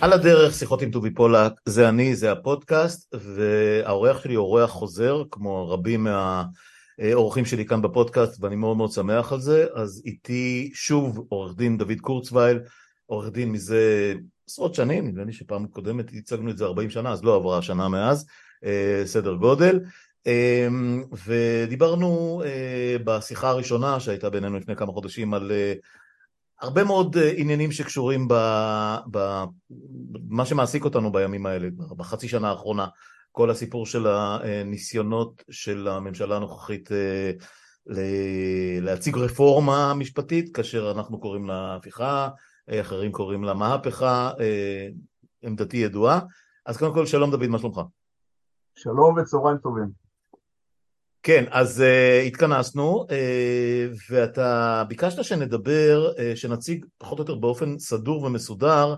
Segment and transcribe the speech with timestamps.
[0.00, 5.70] על הדרך, שיחות עם טובי פולק, זה אני, זה הפודקאסט, והאורח שלי אורח חוזר, כמו
[5.70, 6.06] רבים
[6.98, 9.66] מהאורחים שלי כאן בפודקאסט, ואני מאוד מאוד שמח על זה.
[9.74, 12.58] אז איתי שוב עורך דין דוד קורצווייל,
[13.06, 14.14] עורך דין מזה
[14.48, 17.88] עשרות שנים, נדמה לי שפעם קודמת הצגנו את זה 40 שנה, אז לא עברה שנה
[17.88, 18.26] מאז,
[18.64, 19.80] אה, סדר גודל.
[20.26, 20.68] אה,
[21.26, 25.52] ודיברנו אה, בשיחה הראשונה שהייתה בינינו לפני כמה חודשים על
[26.60, 28.28] הרבה מאוד אה, עניינים שקשורים
[29.10, 32.86] במה שמעסיק אותנו בימים האלה, בחצי שנה האחרונה,
[33.32, 37.32] כל הסיפור של הניסיונות של הממשלה הנוכחית אה,
[38.80, 42.28] להציג רפורמה משפטית, כאשר אנחנו קוראים לה הפיכה,
[42.70, 44.30] אה, אחרים קוראים לה מהפכה,
[45.42, 46.20] עמדתי ידועה.
[46.66, 47.80] אז קודם כל, שלום דוד, מה שלומך?
[48.74, 50.07] שלום וצהריים טובים.
[51.22, 53.12] כן, אז uh, התכנסנו, uh,
[54.10, 58.94] ואתה ביקשת שנדבר, uh, שנציג פחות או יותר באופן סדור ומסודר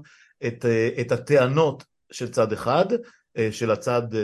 [0.47, 4.17] את, uh, את הטענות של צד אחד, uh, של הצד uh,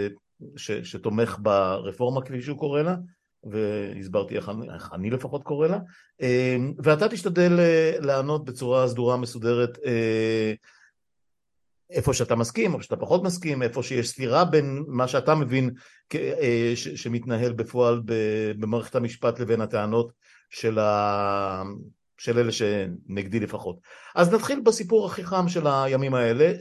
[0.56, 2.96] ש, שתומך ברפורמה כפי שהוא קורא לה,
[3.44, 5.78] והסברתי איך אני, איך אני לפחות קורא לה,
[6.22, 6.24] uh,
[6.84, 10.75] ואתה תשתדל uh, לענות בצורה סדורה מסודרת uh,
[11.90, 15.70] איפה שאתה מסכים או שאתה פחות מסכים, איפה שיש סתירה בין מה שאתה מבין
[16.14, 18.02] אה, שמתנהל בפועל
[18.58, 20.12] במערכת המשפט לבין הטענות
[20.50, 21.62] של, ה...
[22.18, 23.76] של אלה שנגדי לפחות.
[24.14, 26.52] אז נתחיל בסיפור הכי חם של הימים האלה.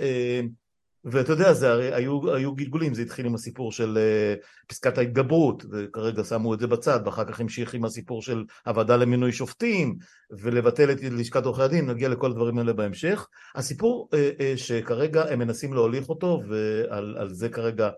[1.06, 4.98] אה, ואתה יודע, זה הרי היו, היו גלגולים, זה התחיל עם הסיפור של uh, פסקת
[4.98, 9.96] ההתגברות, וכרגע שמו את זה בצד, ואחר כך המשיך עם הסיפור של הוועדה למינוי שופטים,
[10.32, 13.28] ולבטל את לשכת עורכי הדין, נגיע לכל הדברים האלה בהמשך.
[13.56, 17.90] הסיפור uh, uh, שכרגע הם מנסים להוליך אותו, ועל זה כרגע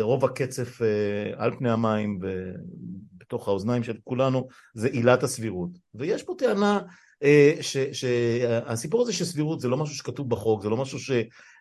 [0.00, 0.78] רוב הקצף
[1.36, 5.70] על פני המים ובתוך האוזניים של כולנו, זה עילת הסבירות.
[5.94, 6.80] ויש פה טענה
[7.22, 7.52] אה,
[7.92, 10.98] שהסיפור הזה של סבירות זה לא משהו שכתוב בחוק, זה לא משהו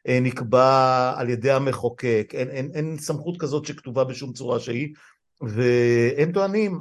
[0.07, 4.93] שנקבע על ידי המחוקק, אין, אין, אין סמכות כזאת שכתובה בשום צורה שהיא,
[5.41, 6.79] והם טוענים,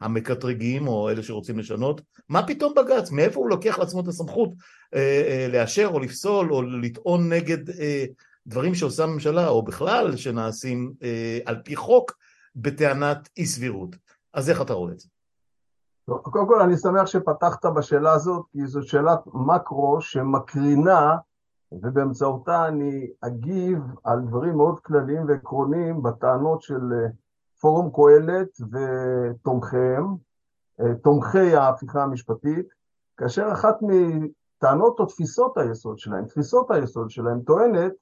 [0.00, 4.50] המקטרגים או אלה שרוצים לשנות, מה פתאום בג"ץ, מאיפה הוא לוקח לעצמו את הסמכות
[4.94, 7.58] אה, אה, לאשר או לפסול או לטעון נגד
[8.46, 10.92] דברים שעושה הממשלה או בכלל שנעשים
[11.44, 12.12] על פי חוק
[12.56, 13.96] בטענת אי סבירות.
[14.34, 15.08] אז איך אתה רואה את זה?
[16.06, 21.16] קודם כל אני שמח שפתחת בשאלה הזאת, כי זו שאלת מקרו שמקרינה,
[21.72, 27.08] ובאמצעותה אני אגיב על דברים מאוד כלליים ועקרוניים בטענות של אה,
[27.60, 30.14] פורום קהלת ותומכיהם,
[30.80, 32.66] אה, תומכי ההפיכה המשפטית,
[33.16, 37.92] כאשר אחת מטענות או תפיסות היסוד שלהם, תפיסות היסוד שלהם טוענת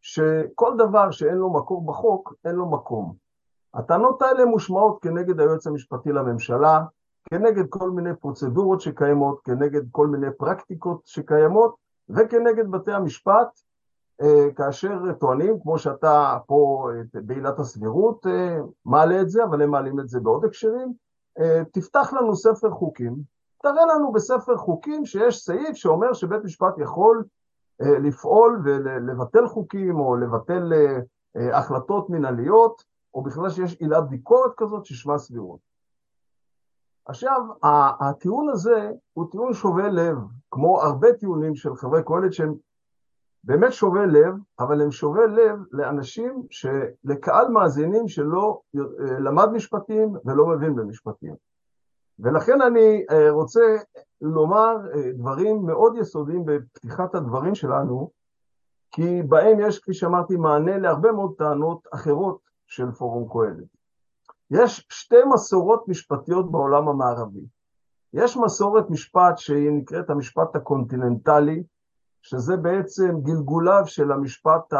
[0.00, 3.14] שכל דבר שאין לו מקור בחוק, אין לו מקום.
[3.74, 6.80] הטענות האלה מושמעות כנגד היועץ המשפטי לממשלה,
[7.30, 13.60] כנגד כל מיני פרוצדורות שקיימות, כנגד כל מיני פרקטיקות שקיימות, וכנגד בתי המשפט,
[14.22, 20.00] אה, כאשר טוענים, כמו שאתה פה בעילת הסבירות אה, מעלה את זה, אבל הם מעלים
[20.00, 20.92] את זה בעוד הקשרים,
[21.40, 23.16] אה, תפתח לנו ספר חוקים,
[23.62, 27.24] תראה לנו בספר חוקים שיש סעיף שאומר שבית משפט יכול
[27.80, 30.72] לפעול ולבטל חוקים או לבטל
[31.52, 32.82] החלטות מנהליות,
[33.14, 35.67] או בכלל שיש עילת ביקורת כזאת ששמה סבירות.
[37.08, 37.40] עכשיו,
[38.00, 40.16] הטיעון הזה הוא טיעון שובה לב,
[40.50, 42.54] כמו הרבה טיעונים של חברי קהלת שהם
[43.44, 46.42] באמת שובה לב, אבל הם שובה לב לאנשים,
[47.04, 51.34] לקהל מאזינים שלא אה, למד משפטים ולא מבין במשפטים.
[52.18, 53.76] ולכן אני אה, רוצה
[54.20, 58.10] לומר אה, דברים מאוד יסודיים בפתיחת הדברים שלנו,
[58.90, 63.77] כי בהם יש, כפי שאמרתי, מענה להרבה מאוד טענות אחרות של פורום קהלת.
[64.50, 67.46] יש שתי מסורות משפטיות בעולם המערבי.
[68.12, 71.62] יש מסורת משפט שהיא נקראת המשפט הקונטיננטלי,
[72.22, 74.72] שזה בעצם גלגוליו של המשפט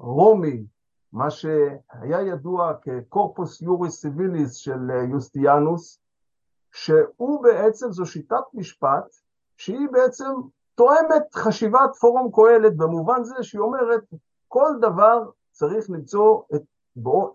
[0.00, 0.64] הרומי,
[1.12, 6.00] מה שהיה ידוע כ Corpus Juris Civilis של יוסטיניאנוס,
[6.72, 9.04] שהוא בעצם, זו שיטת משפט
[9.56, 10.30] שהיא בעצם
[10.74, 14.04] תואמת חשיבת פורום קהלת במובן זה שהיא אומרת
[14.48, 16.62] כל דבר צריך למצוא את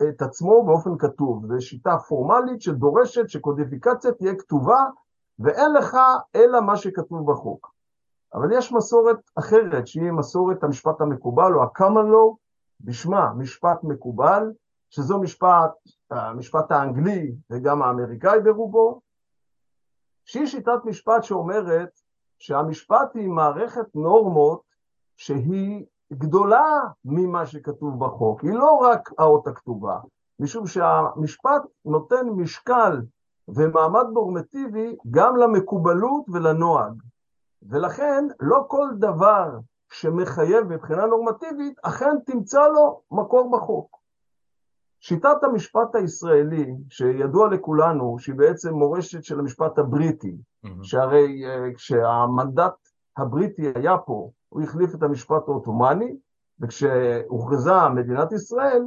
[0.09, 1.45] את עצמו באופן כתוב.
[1.45, 4.79] זו שיטה פורמלית שדורשת שקודיפיקציה תהיה כתובה,
[5.39, 5.97] ואין לך
[6.35, 7.73] אלא מה שכתוב בחוק.
[8.33, 12.35] אבל יש מסורת אחרת, שהיא מסורת המשפט המקובל, או ה-common law,
[12.81, 14.51] בשמה משפט מקובל,
[14.89, 15.71] שזו משפט,
[16.11, 19.01] המשפט האנגלי וגם האמריקאי ברובו,
[20.25, 21.89] שהיא שיטת משפט שאומרת
[22.39, 24.61] שהמשפט היא מערכת נורמות
[25.17, 29.99] שהיא גדולה ממה שכתוב בחוק, היא לא רק האות הכתובה,
[30.39, 33.01] משום שהמשפט נותן משקל
[33.47, 36.93] ומעמד נורמטיבי גם למקובלות ולנוהג.
[37.69, 39.59] ולכן לא כל דבר
[39.91, 43.97] שמחייב מבחינה נורמטיבית, אכן תמצא לו מקור בחוק.
[44.99, 50.69] שיטת המשפט הישראלי, שידוע לכולנו שהיא בעצם מורשת של המשפט הבריטי, mm-hmm.
[50.83, 52.82] שהרי uh, כשהמנדט
[53.17, 56.15] הבריטי היה פה, הוא החליף את המשפט העות'מאני,
[56.59, 58.83] וכשהוכרזה מדינת ישראל,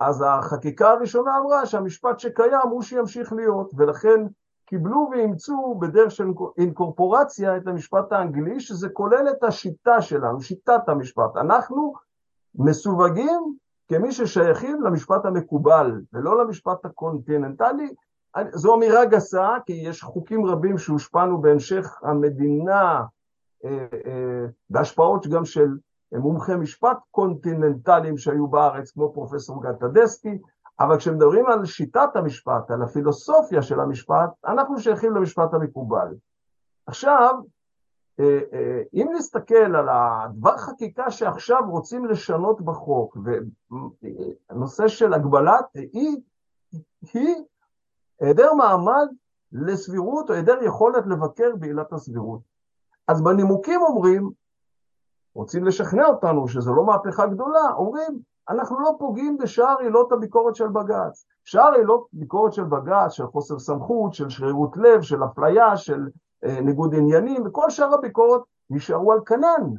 [0.00, 4.26] אז החקיקה הראשונה אמרה שהמשפט שקיים הוא שימשיך להיות, ולכן
[4.66, 6.26] קיבלו ואימצו בדרך של
[6.58, 11.36] אינקורפורציה את המשפט האנגלי, שזה כולל את השיטה שלנו, שיטת המשפט.
[11.36, 11.92] אנחנו
[12.54, 13.54] מסווגים
[13.88, 17.94] כמי ששייכים למשפט המקובל ולא למשפט הקונטיננטלי.
[18.52, 23.02] זו אמירה גסה, כי יש חוקים רבים שהושפענו בהמשך המדינה,
[23.64, 25.68] אה, אה, בהשפעות גם של
[26.12, 30.38] מומחי משפט קונטיננטליים שהיו בארץ, כמו פרופסור גד טדסקי,
[30.80, 36.14] אבל כשמדברים על שיטת המשפט, על הפילוסופיה של המשפט, אנחנו שייכים למשפט המקובל.
[36.86, 37.34] עכשיו,
[38.20, 43.16] אה, אה, אם נסתכל על הדבר חקיקה שעכשיו רוצים לשנות בחוק,
[44.50, 46.16] והנושא של הגבלת, היא,
[47.12, 47.34] היא
[48.20, 49.08] היעדר מעמד
[49.52, 52.49] לסבירות או היעדר יכולת לבקר בעילת הסבירות.
[53.10, 54.30] אז בנימוקים אומרים,
[55.34, 58.18] רוצים לשכנע אותנו שזו לא מהפכה גדולה, אומרים,
[58.48, 61.24] אנחנו לא פוגעים בשאר עילות הביקורת של בג"ץ.
[61.44, 66.08] שאר עילות ביקורת של בג"ץ, של חוסר סמכות, של שרירות לב, של אפליה, של
[66.44, 68.40] אה, ניגוד עניינים, וכל שאר הביקורת
[68.70, 69.70] נשארו על כנן.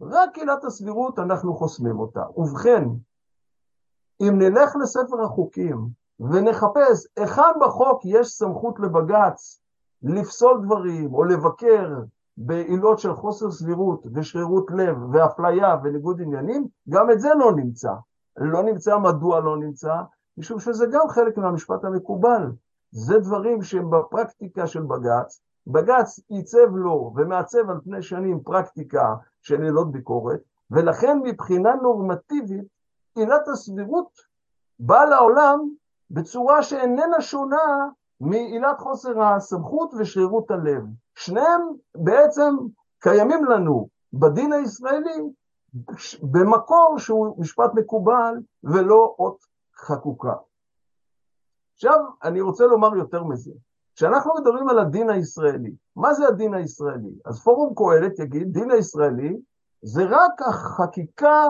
[0.00, 2.22] רק עילת הסבירות, אנחנו חוסמים אותה.
[2.36, 2.84] ובכן,
[4.20, 5.88] אם נלך לספר החוקים
[6.20, 9.60] ונחפש היכן בחוק יש סמכות לבג"ץ
[10.02, 11.88] לפסול דברים או לבקר
[12.40, 17.92] בעילות של חוסר סבירות ושרירות לב ואפליה וניגוד עניינים, גם את זה לא נמצא.
[18.36, 19.94] לא נמצא, מדוע לא נמצא?
[20.38, 22.52] משום שזה גם חלק מהמשפט המקובל.
[22.90, 29.62] זה דברים שהם בפרקטיקה של בג"ץ, בג"ץ עיצב לו ומעצב על פני שנים פרקטיקה של
[29.62, 30.40] עילות ביקורת,
[30.70, 32.64] ולכן מבחינה נורמטיבית
[33.14, 34.10] עילת הסבירות
[34.78, 35.68] באה לעולם
[36.10, 37.88] בצורה שאיננה שונה
[38.20, 40.82] מעילת חוסר הסמכות ושרירות הלב.
[41.18, 41.60] שניהם
[41.94, 42.56] בעצם
[42.98, 45.22] קיימים לנו בדין הישראלי
[46.22, 48.34] במקור שהוא משפט מקובל
[48.64, 49.38] ולא אות
[49.76, 50.34] חקוקה.
[51.74, 53.52] עכשיו, אני רוצה לומר יותר מזה.
[53.94, 57.10] כשאנחנו מדברים על הדין הישראלי, מה זה הדין הישראלי?
[57.24, 59.36] אז פורום קהלת יגיד, דין הישראלי
[59.82, 61.44] זה רק החקיקה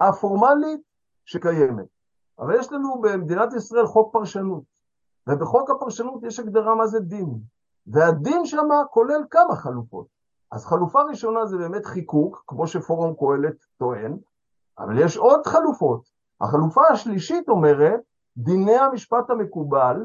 [0.00, 0.80] הפורמלית
[1.24, 1.86] שקיימת.
[2.38, 4.62] אבל יש לנו במדינת ישראל חוק פרשנות,
[5.28, 7.38] ובחוק הפרשנות יש הגדרה מה זה דין,
[7.86, 10.06] והדין שם כולל כמה חלופות.
[10.52, 14.16] אז חלופה ראשונה זה באמת חיקוק, כמו שפורום קהלת טוען,
[14.78, 16.00] אבל יש עוד חלופות.
[16.40, 18.00] החלופה השלישית אומרת,
[18.36, 19.96] דיני המשפט המקובל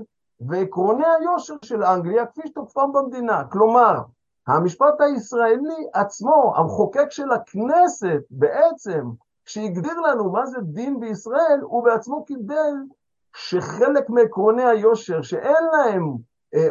[0.41, 3.43] ועקרוני היושר של אנגליה כפי שתוקפם במדינה.
[3.51, 4.01] כלומר,
[4.47, 9.01] המשפט הישראלי עצמו, המחוקק של הכנסת בעצם,
[9.45, 12.73] שהגדיר לנו מה זה דין בישראל, הוא בעצמו קיבל
[13.35, 16.17] שחלק מעקרוני היושר שאין להם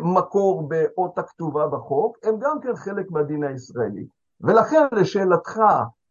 [0.02, 4.06] מקור באות הכתובה בחוק, הם גם כן חלק מהדין הישראלי.
[4.40, 5.60] ולכן לשאלתך,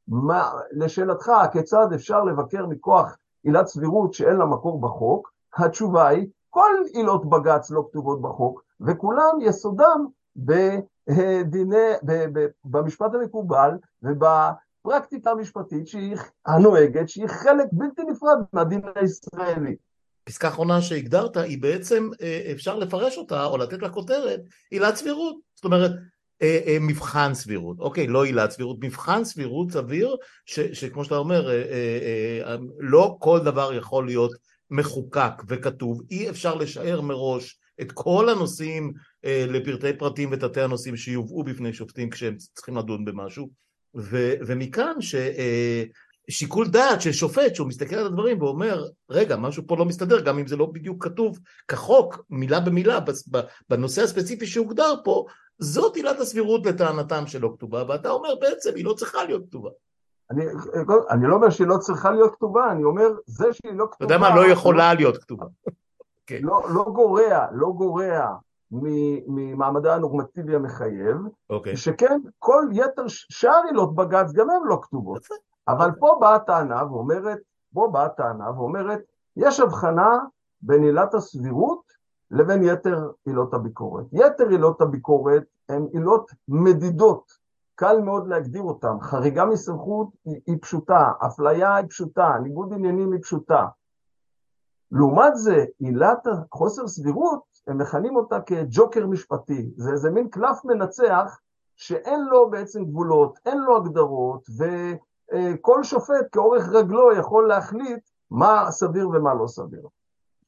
[0.08, 6.72] מה, לשאלתך כיצד אפשר לבקר מכוח עילת סבירות שאין לה מקור בחוק, התשובה היא כל
[6.94, 10.06] עילות בג"ץ לא כתובות בחוק, וכולם יסודם
[10.36, 11.88] בדיני,
[12.66, 13.72] במשפט המקובל
[14.04, 19.76] ובפרקטיקה המשפטית שהיא הנוהגת, שהיא חלק בלתי נפרד מהדין הישראלי.
[20.28, 24.42] פסקה אחרונה שהגדרת היא בעצם אה, אפשר לפרש אותה או לתת לה כותרת
[24.72, 25.36] עילת סבירות.
[25.56, 25.92] זאת אומרת
[26.42, 27.80] אה, אה, מבחן סבירות.
[27.80, 30.16] אוקיי לא עילת סבירות מבחן סבירות סביר
[30.46, 31.50] ש, שכמו שאתה אומר
[32.80, 34.32] לא כל דבר יכול להיות
[34.72, 36.02] מחוקק וכתוב.
[36.12, 38.94] אי אפשר לשער מראש את כל הנושאים
[39.24, 43.50] לפרטי פרטים ותתי הנושאים שיובאו בפני שופטים כשהם צריכים לדון במשהו.
[43.96, 45.16] ו, ומכאן ש...
[46.30, 50.40] שיקול דעת של שופט שהוא מסתכל על הדברים ואומר רגע משהו פה לא מסתדר גם
[50.40, 53.00] אם זה לא בדיוק כתוב כחוק מילה במילה
[53.70, 55.26] בנושא הספציפי שהוגדר פה
[55.60, 59.70] זאת עילת הסבירות לטענתם שלא כתובה ואתה אומר בעצם היא לא צריכה להיות כתובה.
[60.32, 60.46] אני,
[61.10, 64.06] אני לא אומר שהיא לא צריכה להיות כתובה אני אומר זה שהיא לא כתובה.
[64.06, 65.46] אתה יודע מה לא יכולה להיות כתובה.
[66.28, 66.40] כן.
[66.42, 68.36] לא, לא גורע לא גורע
[69.28, 71.30] ממעמדה הנורמטיבי המחייב, okay.
[71.50, 71.78] אוקיי.
[71.78, 75.28] שכן כל יתר שאר עילות בג"ץ גם הן לא כתובות.
[75.68, 77.40] אבל פה באה הטענה ואומרת,
[77.74, 79.00] פה באה הטענה ואומרת,
[79.36, 80.20] יש הבחנה
[80.62, 81.82] בין עילת הסבירות
[82.32, 84.06] לבין יתר עילות הביקורת.
[84.12, 87.32] יתר עילות הביקורת הן עילות מדידות,
[87.76, 89.00] קל מאוד להגדיר אותן.
[89.02, 93.66] חריגה מסמכות היא, היא פשוטה, אפליה היא פשוטה, ניגוד עניינים היא פשוטה.
[94.92, 99.72] לעומת זה, עילת חוסר סבירות, הם מכנים אותה כג'וקר משפטי.
[99.76, 101.40] זה איזה מין קלף מנצח
[101.76, 104.42] שאין לו בעצם גבולות, אין לו הגדרות,
[105.34, 109.88] וכל שופט כאורך רגלו יכול להחליט מה סביר ומה לא סביר.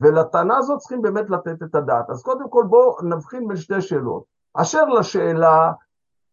[0.02, 2.10] ולטענה הזאת צריכים באמת לתת את הדעת.
[2.10, 4.24] אז קודם כל בואו נבחין בין שתי שאלות.
[4.54, 5.72] אשר לשאלה,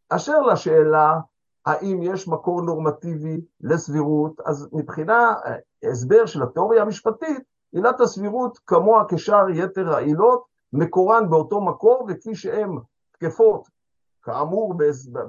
[0.09, 1.19] אשר לשאלה
[1.67, 9.05] האם יש מקור נורמטיבי לסבירות, אז מבחינה אה, הסבר של התיאוריה המשפטית, עילת הסבירות כמוה
[9.09, 12.79] כשאר יתר העילות, מקורן באותו מקור, וכפי שהן
[13.13, 13.69] תקפות,
[14.23, 14.75] כאמור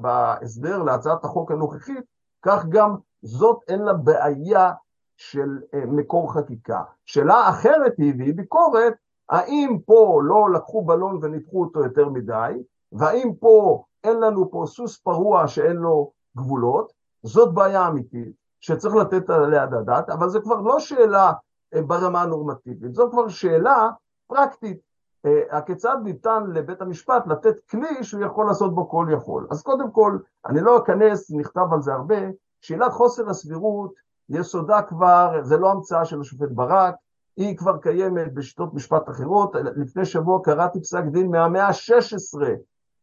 [0.01, 2.03] בהסבר להצעת החוק הנוכחית,
[2.41, 4.71] כך גם זאת אין לה בעיה
[5.17, 6.83] של אה, מקור חקיקה.
[7.05, 8.93] שאלה אחרת היא, והיא ביקורת,
[9.29, 14.97] האם פה לא לקחו בלון וניתחו אותו יותר מדי, והאם פה אין לנו פה סוס
[14.97, 16.93] פרוע שאין לו גבולות,
[17.23, 21.33] זאת בעיה אמיתית שצריך לתת עליה את הדעת, אבל זו כבר לא שאלה
[21.73, 23.89] אה, ברמה הנורמטיבית, זו כבר שאלה
[24.27, 24.87] פרקטית.
[25.25, 29.47] אה, הכיצד ניתן לבית המשפט לתת כלי שהוא יכול לעשות בו כל יכול.
[29.51, 32.15] אז קודם כל, אני לא אכנס, נכתב על זה הרבה,
[32.61, 33.93] שאלת חוסר הסבירות,
[34.29, 36.95] יסודה כבר, זה לא המצאה של השופט ברק,
[37.37, 39.55] היא כבר קיימת בשיטות משפט אחרות.
[39.75, 42.41] לפני שבוע קראתי פסק דין מהמאה ה-16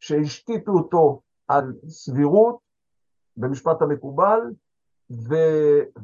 [0.00, 2.58] שהשתיתו אותו על סבירות
[3.36, 4.40] במשפט המקובל,
[5.10, 5.34] ו,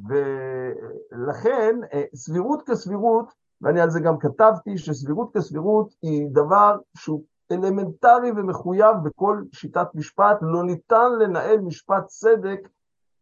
[0.08, 8.30] ולכן אה, סבירות כסבירות, ואני על זה גם כתבתי, שסבירות כסבירות היא דבר שהוא אלמנטרי
[8.36, 12.68] ומחויב בכל שיטת משפט, לא ניתן לנהל משפט צדק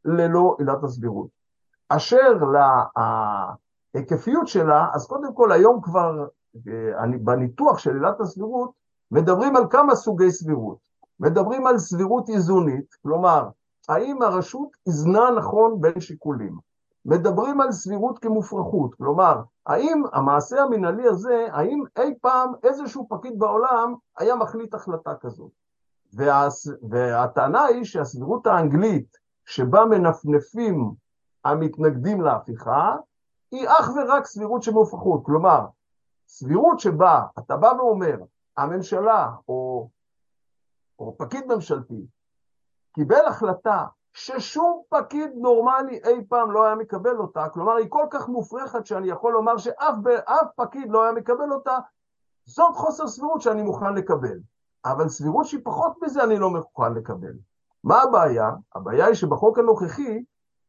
[0.05, 1.29] ללא עילת הסבירות.
[1.89, 2.33] אשר
[3.95, 6.27] להיקפיות שלה, אז קודם כל היום כבר
[6.69, 8.71] אה, בניתוח של עילת הסבירות
[9.11, 10.77] מדברים על כמה סוגי סבירות.
[11.21, 13.49] מדברים על סבירות איזונית, כלומר,
[13.89, 16.57] האם הרשות איזנה נכון בין שיקולים.
[17.05, 23.95] מדברים על סבירות כמופרכות, כלומר, האם המעשה המנהלי הזה, האם אי פעם איזשהו פקיד בעולם
[24.19, 25.51] היה מחליט החלטה כזאת.
[26.15, 26.49] וה,
[26.91, 29.17] והטענה היא שהסבירות האנגלית,
[29.49, 30.93] שבה מנפנפים
[31.45, 32.97] המתנגדים להפיכה,
[33.51, 35.25] היא אך ורק סבירות של מופרכות.
[35.25, 35.67] כלומר,
[36.29, 38.17] סבירות שבה אתה בא ואומר,
[38.57, 39.89] הממשלה או,
[40.99, 42.07] או פקיד ממשלתי
[42.93, 48.29] קיבל החלטה ששום פקיד נורמלי אי פעם לא היה מקבל אותה, כלומר היא כל כך
[48.29, 51.79] מופרכת שאני יכול לומר שאף פקיד לא היה מקבל אותה,
[52.47, 54.39] זאת חוסר סבירות שאני מוכן לקבל.
[54.85, 57.33] אבל סבירות שהיא פחות מזה אני לא מוכן לקבל.
[57.85, 58.51] מה הבעיה?
[58.75, 60.25] הבעיה היא שבחוק הנוכחי,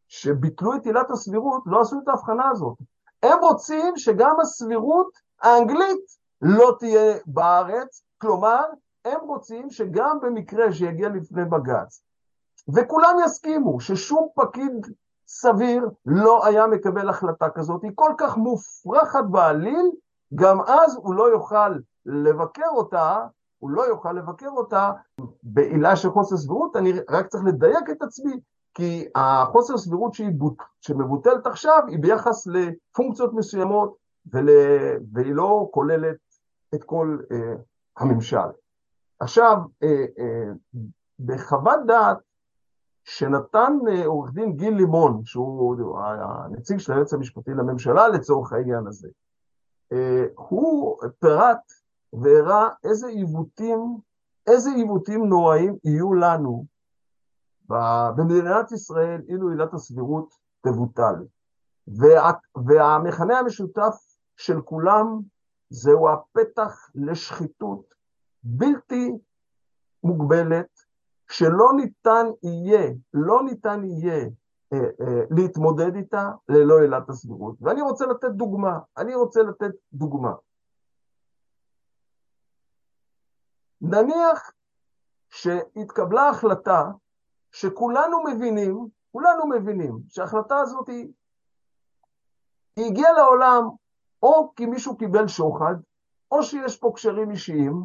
[0.08, 2.78] שביטלו את עילת הסבירות, לא עשו את ההבחנה הזאת.
[3.24, 5.12] הם רוצים שגם הסבירות
[5.42, 8.64] האנגלית לא תהיה בארץ, כלומר,
[9.06, 12.04] הם רוצים שגם במקרה שיגיע לפני בג"ץ,
[12.76, 14.88] וכולם יסכימו ששום פקיד
[15.28, 19.92] סביר לא היה מקבל החלטה כזאת, היא כל כך מופרכת בעליל,
[20.36, 21.76] גם אז הוא לא יוכל
[22.06, 23.26] לבקר אותה,
[23.60, 24.92] הוא לא יוכל לבקר אותה
[25.44, 28.40] בעילה של חוסר סבירות, אני רק צריך לדייק את עצמי,
[28.74, 33.96] כי החוסר סבירות שהיא בוט, שמבוטלת עכשיו היא ביחס לפונקציות מסוימות
[34.34, 34.50] ול,
[35.14, 36.18] והיא לא כוללת
[36.76, 37.54] את כל אה,
[37.98, 38.50] הממשל.
[39.20, 40.52] עכשיו, אה, אה,
[41.20, 42.18] בחוות דעת
[43.04, 49.08] שנתן אה, עורך דין גיל לימון, שהוא הנציג של היועץ המשפטי לממשלה לצורך העניין הזה,
[49.92, 51.72] אה, הוא פירט
[52.14, 53.98] והראה איזה עיוותים,
[54.48, 56.66] איזה עיוותים נוראים יהיו לנו
[57.68, 61.16] במדינת ישראל אילו עילת הסבירות תבוטל.
[61.88, 62.32] וה,
[62.66, 63.96] והמכנה המשותף
[64.38, 65.20] של כולם
[65.70, 67.94] זהו הפתח לשחיתות
[68.44, 69.12] בלתי
[70.04, 70.70] מוגבלת
[71.32, 74.30] שלא ניתן יהיה, לא ניתן יהיה
[74.74, 77.56] אה, אה, להתמודד איתה ללא עילת הסבירות.
[77.62, 80.34] ואני רוצה לתת דוגמה, אני רוצה לתת דוגמה.
[83.82, 84.52] נניח
[85.30, 86.92] שהתקבלה החלטה
[87.52, 91.08] שכולנו מבינים, כולנו מבינים שההחלטה הזאת היא,
[92.76, 93.64] היא הגיעה לעולם
[94.24, 95.76] או כי מישהו קיבל שוחד,
[96.32, 97.84] או שיש פה קשרים אישיים,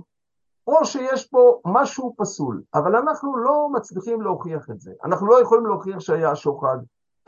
[0.67, 4.93] או שיש פה משהו פסול, אבל אנחנו לא מצליחים להוכיח את זה.
[5.05, 6.77] אנחנו לא יכולים להוכיח שהיה שוחד,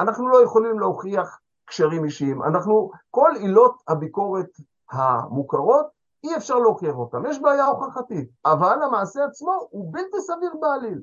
[0.01, 2.43] אנחנו לא יכולים להוכיח קשרים אישיים.
[2.43, 4.51] אנחנו, כל עילות הביקורת
[4.91, 5.87] המוכרות,
[6.25, 7.27] אי אפשר להוכיח אותן.
[7.27, 11.03] יש בעיה הוכחתית, אבל המעשה עצמו הוא בלתי סביר בעליל.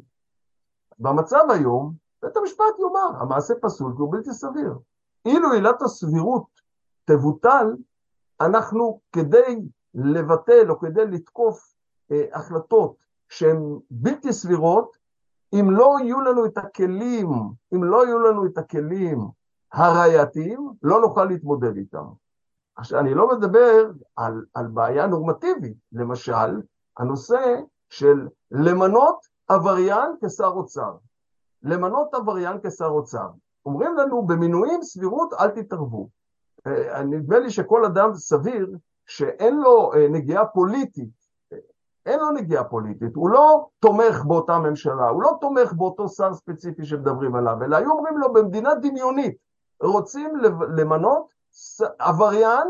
[0.99, 1.93] במצב היום,
[2.23, 4.73] בית המשפט יאמר, המעשה פסול כי הוא בלתי סביר.
[5.25, 6.45] אילו עילת הסבירות
[7.05, 7.75] תבוטל,
[8.41, 9.61] אנחנו כדי
[9.93, 11.73] לבטל או כדי לתקוף
[12.11, 12.95] אה, החלטות
[13.29, 14.97] שהן בלתי סבירות,
[15.53, 17.29] אם לא יהיו לנו את הכלים,
[17.73, 19.27] אם לא יהיו לנו את הכלים
[19.73, 22.05] הראייתיים, לא נוכל להתמודד איתם.
[22.75, 26.61] עכשיו, אני לא מדבר על, על בעיה נורמטיבית, למשל,
[26.97, 27.55] הנושא
[27.89, 30.91] של למנות עבריין כשר אוצר.
[31.63, 33.27] למנות עבריין כשר אוצר.
[33.65, 36.09] אומרים לנו, במינויים סבירות אל תתערבו.
[36.67, 38.67] אה, נדמה לי שכל אדם סביר
[39.05, 41.23] שאין לו אה, נגיעה פוליטית,
[42.05, 46.85] אין לו נגיעה פוליטית, הוא לא תומך באותה ממשלה, הוא לא תומך באותו שר ספציפי
[46.85, 49.35] שמדברים עליו, אלא היו אומרים לו במדינה דמיונית,
[49.83, 50.35] רוצים
[50.77, 51.33] למנות
[51.99, 52.67] עבריין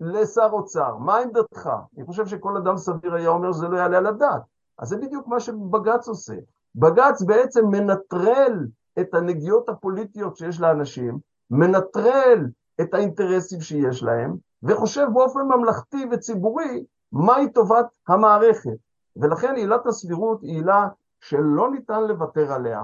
[0.00, 1.70] לשר אוצר, מה עמדתך?
[1.96, 4.42] אני חושב שכל אדם סביר היה אומר שזה לא יעלה על הדעת.
[4.78, 6.34] אז זה בדיוק מה שבג"ץ עושה.
[6.74, 8.66] בג"ץ בעצם מנטרל
[9.00, 11.18] את הנגיעות הפוליטיות שיש לאנשים,
[11.50, 12.46] מנטרל
[12.80, 18.76] את האינטרסים שיש להם, וחושב באופן ממלכתי וציבורי מהי טובת המערכת.
[19.16, 20.88] ולכן עילת הסבירות היא עילה
[21.20, 22.82] שלא ניתן לוותר עליה,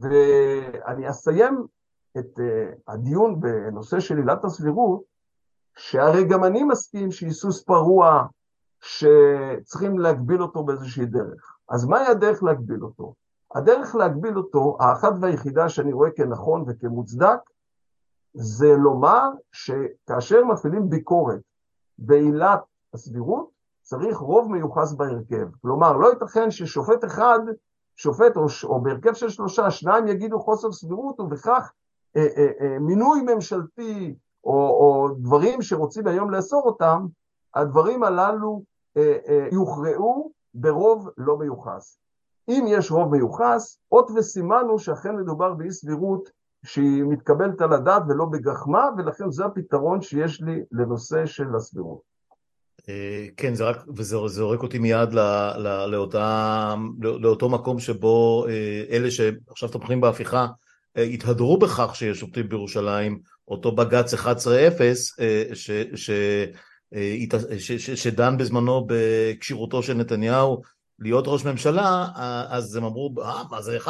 [0.00, 1.66] ואני אסיים
[2.18, 2.42] את uh,
[2.88, 5.02] הדיון בנושא של עילת הסבירות,
[5.76, 8.26] שהרי גם אני מסכים שהיא סוס פרוע
[8.80, 11.56] שצריכים להגביל אותו באיזושהי דרך.
[11.68, 13.14] אז מהי הדרך להגביל אותו?
[13.54, 17.38] הדרך להגביל אותו, האחת והיחידה שאני רואה כנכון וכמוצדק,
[18.34, 21.40] זה לומר שכאשר מפעילים ביקורת
[21.98, 22.60] בעילת
[22.94, 23.50] הסבירות,
[23.82, 25.46] צריך רוב מיוחס בהרכב.
[25.62, 27.38] כלומר, לא ייתכן ששופט אחד,
[27.96, 31.85] שופט או, או בהרכב של שלושה, שניים יגידו חוסר סבירות, ובכך אה, אה, אה,
[32.80, 37.06] מינוי ממשלתי או, או דברים שרוצים היום לאסור אותם,
[37.54, 38.62] הדברים הללו
[38.96, 41.98] אה, אה, יוכרעו ברוב לא מיוחס.
[42.48, 46.30] אם יש רוב מיוחס, אות וסימן הוא שאכן מדובר באי סבירות
[46.64, 52.00] שהיא מתקבלת על הדעת ולא בגחמה, ולכן זה הפתרון שיש לי לנושא של הסבירות.
[52.88, 58.46] אה, כן, זה רק, וזה זורק אותי מיד לא, לא, לאותה, לא, לאותו מקום שבו
[58.48, 60.65] אה, אלה שעכשיו תומכים בהפיכה אה,
[60.96, 64.16] התהדרו בכך שיש שופטים בירושלים, אותו בג"ץ 11-0
[65.54, 66.10] ש, ש,
[67.58, 70.62] ש, שדן בזמנו בכשירותו של נתניהו
[70.98, 72.06] להיות ראש ממשלה,
[72.48, 73.88] אז הם אמרו, אה, מה זה 11-0,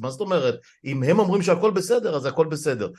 [0.00, 0.54] מה זאת אומרת?
[0.84, 2.90] אם הם אומרים שהכל בסדר, אז הכל בסדר.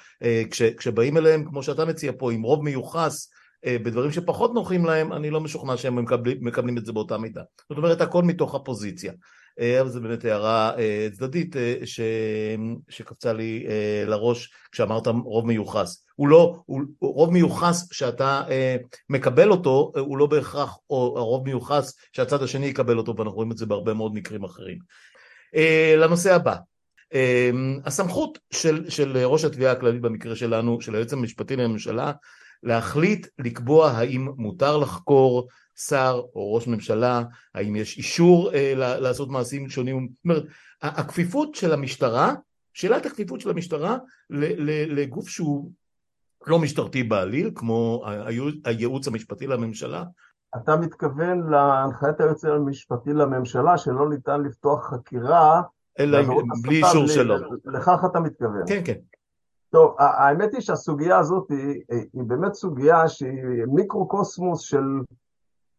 [0.52, 3.30] כש, כשבאים אליהם, כמו שאתה מציע פה, עם רוב מיוחס,
[3.66, 7.42] אה, בדברים שפחות נוחים להם, אני לא משוכנע שהם מקבלים, מקבלים את זה באותה מידה.
[7.70, 9.14] זאת אומרת, הכל מתוך הפוזיציה.
[9.60, 12.02] אה, אבל זו באמת הערה אה, צדדית ש...
[12.90, 13.66] שקפצה לי
[14.08, 16.06] לראש כשאמרת רוב מיוחס.
[16.16, 18.44] הוא לא, הוא, רוב מיוחס שאתה
[19.10, 23.58] מקבל אותו, הוא לא בהכרח או רוב מיוחס שהצד השני יקבל אותו, ואנחנו רואים את
[23.58, 24.78] זה בהרבה מאוד מקרים אחרים.
[25.98, 26.56] לנושא הבא,
[27.86, 32.12] הסמכות של, של ראש התביעה הכללית במקרה שלנו, של היועץ המשפטי לממשלה,
[32.64, 37.24] להחליט לקבוע האם מותר לחקור שר או ראש ממשלה,
[37.56, 40.44] האם יש אישור אה, לעשות מעשים שונים, זאת אומרת,
[40.82, 42.34] הכפיפות של המשטרה,
[42.74, 43.98] שאלת הכפיפות של המשטרה
[44.30, 45.72] לגוף שהוא
[46.48, 48.06] לא משטרתי בעליל, כמו
[48.66, 50.04] הייעוץ המשפטי לממשלה.
[50.58, 55.62] אתה מתכוון להנחיית היועץ המשפטי לממשלה שלא ניתן לפתוח חקירה
[56.00, 56.20] אלא
[56.64, 57.36] בלי אישור שלו.
[57.66, 58.64] לכך אתה מתכוון.
[58.68, 58.96] כן, כן.
[59.70, 61.82] טוב, האמת היא שהסוגיה הזאת היא,
[62.14, 64.84] היא באמת סוגיה שהיא מיקרוקוסמוס של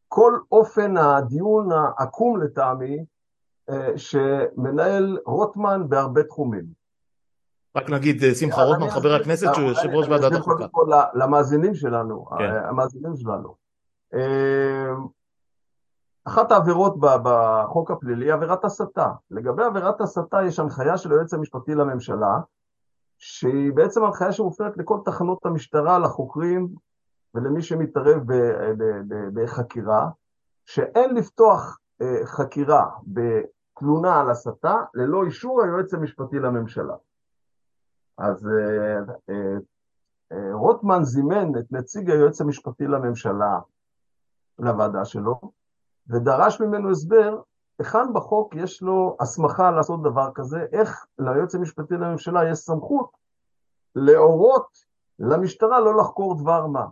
[0.09, 3.05] כל אופן הדיון העקום לטעמי
[3.71, 6.65] אה, שמנהל רוטמן בהרבה תחומים.
[7.77, 10.65] רק נגיד אה, שמחה רוטמן, חבר הכנסת שהוא יושב ראש ועדת החוקה.
[10.65, 12.45] אני אסביר למאזינים שלנו, כן.
[12.69, 13.55] המאזינים שלנו.
[14.15, 14.95] אה,
[16.25, 19.11] אחת העבירות בחוק הפלילי היא עבירת הסתה.
[19.31, 22.41] לגבי עבירת הסתה יש הנחיה של היועץ המשפטי לממשלה,
[23.19, 26.69] שהיא בעצם הנחיה שמופנית לכל תחנות המשטרה, לחוקרים
[27.37, 28.23] ולמי שמתערב
[29.35, 30.09] בחקירה,
[30.65, 36.95] שאין לפתוח אה, חקירה בתלונה על הסתה ללא אישור היועץ המשפטי לממשלה.
[38.19, 38.99] אז אה,
[40.33, 43.61] אה, רוטמן זימן את נציג היועץ המשפטי לממשלה
[44.59, 45.41] לוועדה שלו,
[46.09, 47.41] ודרש ממנו הסבר
[47.79, 53.11] היכן בחוק יש לו הסמכה לעשות דבר כזה, איך ליועץ המשפטי לממשלה יש סמכות
[53.95, 54.67] להורות
[55.19, 56.87] למשטרה לא לחקור דבר מה.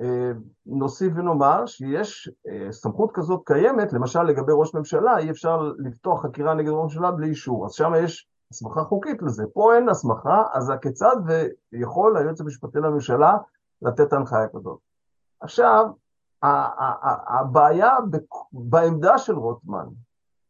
[0.00, 0.32] אה,
[0.66, 6.54] נוסיף ונאמר שיש אה, סמכות כזאת קיימת, למשל לגבי ראש ממשלה, אי אפשר לפתוח חקירה
[6.54, 9.44] נגד ראש ממשלה בלי אישור, אז שם יש הסמכה חוקית לזה.
[9.52, 11.16] פה אין הסמכה, אז הכיצד
[11.72, 13.36] ויכול היועץ המשפטי לממשלה
[13.82, 14.78] לתת הנחיה כזאת.
[15.40, 15.86] עכשיו,
[17.28, 17.96] הבעיה
[18.52, 19.86] בעמדה של רוטמן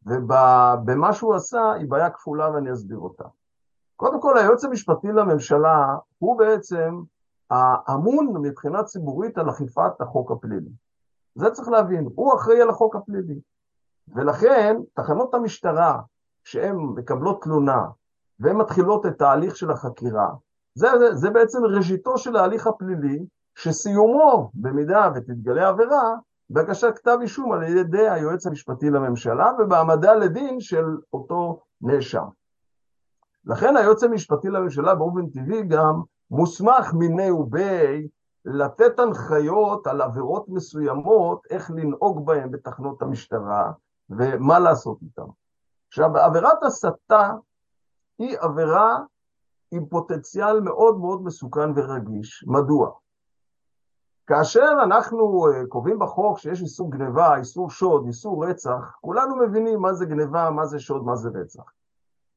[0.07, 3.25] ובמה שהוא עשה היא בעיה כפולה ואני אסביר אותה.
[3.97, 7.01] קודם כל, היועץ המשפטי לממשלה הוא בעצם
[7.51, 10.71] האמון מבחינה ציבורית על אכיפת החוק הפלילי.
[11.35, 13.41] זה צריך להבין, הוא אחראי על החוק הפלילי.
[14.15, 16.01] ולכן, תחנות המשטרה,
[16.45, 17.87] שהן מקבלות תלונה
[18.41, 20.29] והן מתחילות את ההליך של החקירה,
[20.75, 26.15] זה, זה, זה בעצם ראשיתו של ההליך הפלילי שסיומו, במידה ותתגלה עבירה,
[26.51, 32.25] בהגשת כתב אישום על ידי היועץ המשפטי לממשלה ובהעמדה לדין של אותו נאשם.
[33.45, 38.09] לכן היועץ המשפטי לממשלה באופן טבעי גם מוסמך מיני ובי
[38.45, 43.73] לתת הנחיות על עבירות מסוימות, איך לנהוג בהן בתחנות המשטרה
[44.11, 45.23] ומה לעשות איתן.
[45.89, 47.33] עכשיו, עבירת הסתה
[48.19, 48.99] היא עבירה
[49.71, 52.45] עם פוטנציאל מאוד מאוד מסוכן ורגיש.
[52.47, 52.91] מדוע?
[54.27, 59.93] כאשר אנחנו אה, קובעים בחוק שיש איסור גניבה, איסור שוד, איסור רצח, כולנו מבינים מה
[59.93, 61.63] זה גניבה, מה זה שוד, מה זה רצח.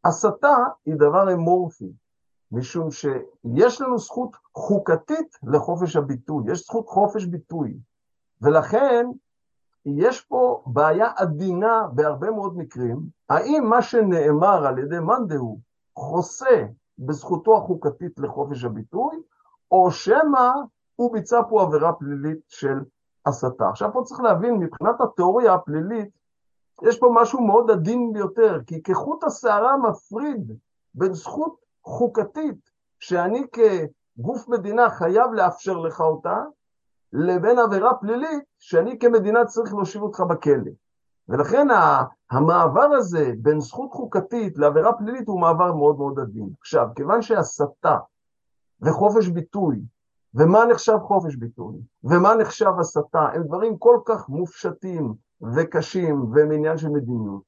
[0.06, 1.94] הסתה היא דבר אמורפי,
[2.54, 7.78] משום שיש לנו זכות חוקתית לחופש הביטוי, יש זכות חופש ביטוי,
[8.42, 9.06] ולכן
[9.86, 15.24] יש פה בעיה עדינה בהרבה מאוד מקרים, האם מה שנאמר על ידי מאן
[15.96, 16.66] חוסה
[17.00, 19.16] בזכותו החוקתית לחופש הביטוי,
[19.72, 20.52] או שמא
[20.96, 22.80] הוא ביצע פה עבירה פלילית של
[23.26, 23.70] הסתה.
[23.70, 26.10] עכשיו פה צריך להבין, מבחינת התיאוריה הפלילית,
[26.82, 30.52] יש פה משהו מאוד עדין ביותר, כי כחוט השערה מפריד
[30.94, 32.70] בין זכות חוקתית,
[33.00, 36.38] שאני כגוף מדינה חייב לאפשר לך אותה,
[37.14, 40.72] לבין עבירה פלילית, שאני כמדינה צריך להושיב אותך בכלא.
[41.30, 41.68] ולכן
[42.32, 46.50] המעבר הזה בין זכות חוקתית לעבירה פלילית הוא מעבר מאוד מאוד עדין.
[46.60, 47.98] עכשיו, כיוון שהסתה
[48.82, 49.82] וחופש ביטוי,
[50.36, 55.14] ומה נחשב חופש ביטוי, ומה נחשב הסתה, הם דברים כל כך מופשטים
[55.56, 57.42] וקשים והם עניין של מדיניות.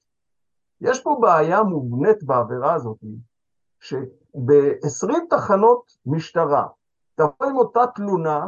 [0.81, 2.97] יש פה בעיה מובנית בעבירה הזאת,
[4.35, 6.67] שב-20 תחנות משטרה,
[7.15, 8.47] תבוא עם אותה תלונה,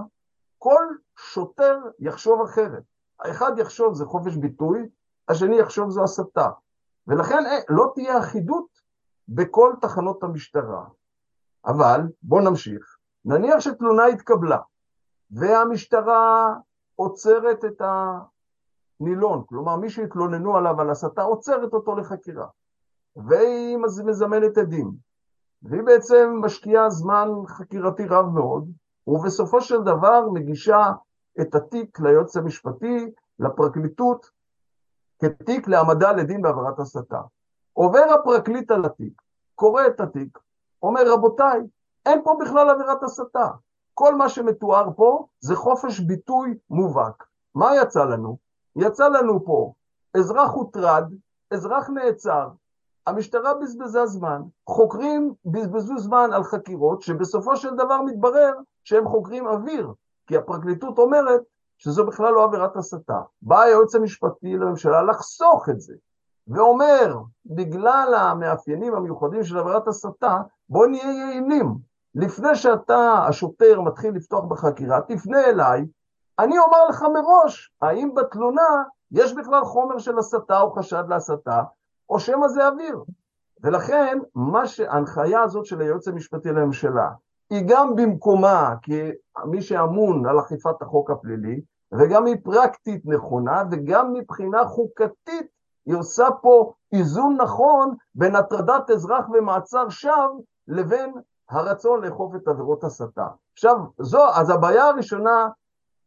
[0.58, 0.86] כל
[1.17, 2.84] שוטר יחשוב אחרת.
[3.19, 4.89] האחד יחשוב זה חופש ביטוי,
[5.30, 6.50] השני יחשוב זו הסתה.
[7.08, 8.67] ולכן אה, לא תהיה אחידות
[9.28, 10.86] בכל תחנות המשטרה.
[11.65, 12.97] אבל, בואו נמשיך.
[13.26, 14.58] נניח שתלונה התקבלה,
[15.32, 16.54] והמשטרה
[16.95, 17.82] עוצרת את
[19.00, 22.47] הנילון, כלומר מי שהתלוננו עליו על הסתה עוצרת אותו לחקירה,
[23.15, 25.07] והיא מזמנת עדים,
[25.63, 28.72] והיא בעצם משקיעה זמן חקירתי רב מאוד,
[29.08, 30.91] ובסופו של דבר מגישה
[31.41, 34.30] את התיק ליועץ המשפטי, לפרקליטות,
[35.20, 37.22] כתיק להעמדה לדין בעבירת הסתה.
[37.74, 39.22] עובר הפרקליט על התיק,
[39.56, 40.39] קורא את התיק,
[40.84, 41.62] אומר רבותיי,
[42.06, 43.52] אין פה בכלל עבירת הסתה.
[43.93, 47.24] כל מה שמתואר פה זה חופש ביטוי מובהק.
[47.56, 48.38] מה יצא לנו?
[48.76, 49.74] יצא לנו פה
[50.17, 51.04] אזרח הוטרד,
[51.52, 52.50] אזרח נעצר,
[53.08, 59.93] המשטרה בזבזה זמן, חוקרים בזבזו זמן על חקירות שבסופו של דבר מתברר שהם חוקרים אוויר,
[60.28, 61.41] כי הפרקליטות אומרת
[61.78, 63.22] שזו בכלל לא עבירת הסתה.
[63.41, 65.93] בא היועץ המשפטי לממשלה לחסוך את זה,
[66.48, 70.38] ואומר, בגלל המאפיינים המיוחדים של עבירת הסתה,
[70.70, 71.76] בוא נהיה יעילים.
[72.15, 75.86] לפני שאתה, השוטר, מתחיל לפתוח בחקירה, תפנה אליי,
[76.39, 81.63] אני אומר לך מראש, האם בתלונה יש בכלל חומר של הסתה או חשד להסתה,
[82.10, 83.04] או שמא זה אוויר.
[83.63, 87.10] ולכן, מה שההנחיה הזאת של היועץ המשפטי לממשלה,
[87.50, 94.65] היא גם במקומה כמי שאמון על אכיפת החוק הפלילי, וגם היא פרקטית נכונה, וגם מבחינה
[94.65, 95.48] חוקתית
[95.86, 101.13] היא עושה פה איזון נכון בין הטרדת אזרח ומעצר שווא לבין
[101.50, 103.28] הרצון לאכוף את עבירות הסתה.
[103.54, 105.48] עכשיו, זו, אז הבעיה הראשונה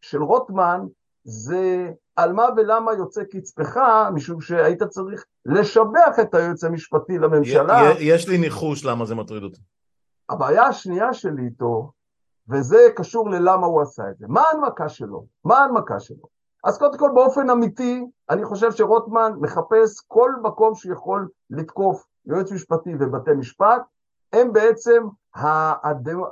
[0.00, 0.86] של רוטמן
[1.24, 3.80] זה על מה ולמה יוצא קצפך,
[4.14, 7.90] משום שהיית צריך לשבח את היועץ המשפטי לממשלה.
[7.98, 9.60] יש לי ניחוש למה זה מטריד אותי.
[10.28, 11.92] הבעיה השנייה שלי איתו,
[12.48, 14.26] וזה קשור ללמה הוא עשה את זה.
[14.28, 15.26] מה ההנמקה שלו?
[15.44, 16.40] מה ההנמקה שלו?
[16.64, 22.90] אז קודם כל באופן אמיתי, אני חושב שרוטמן מחפש כל מקום שיכול לתקוף יועץ משפטי
[23.00, 23.82] ובתי משפט,
[24.32, 25.02] הם בעצם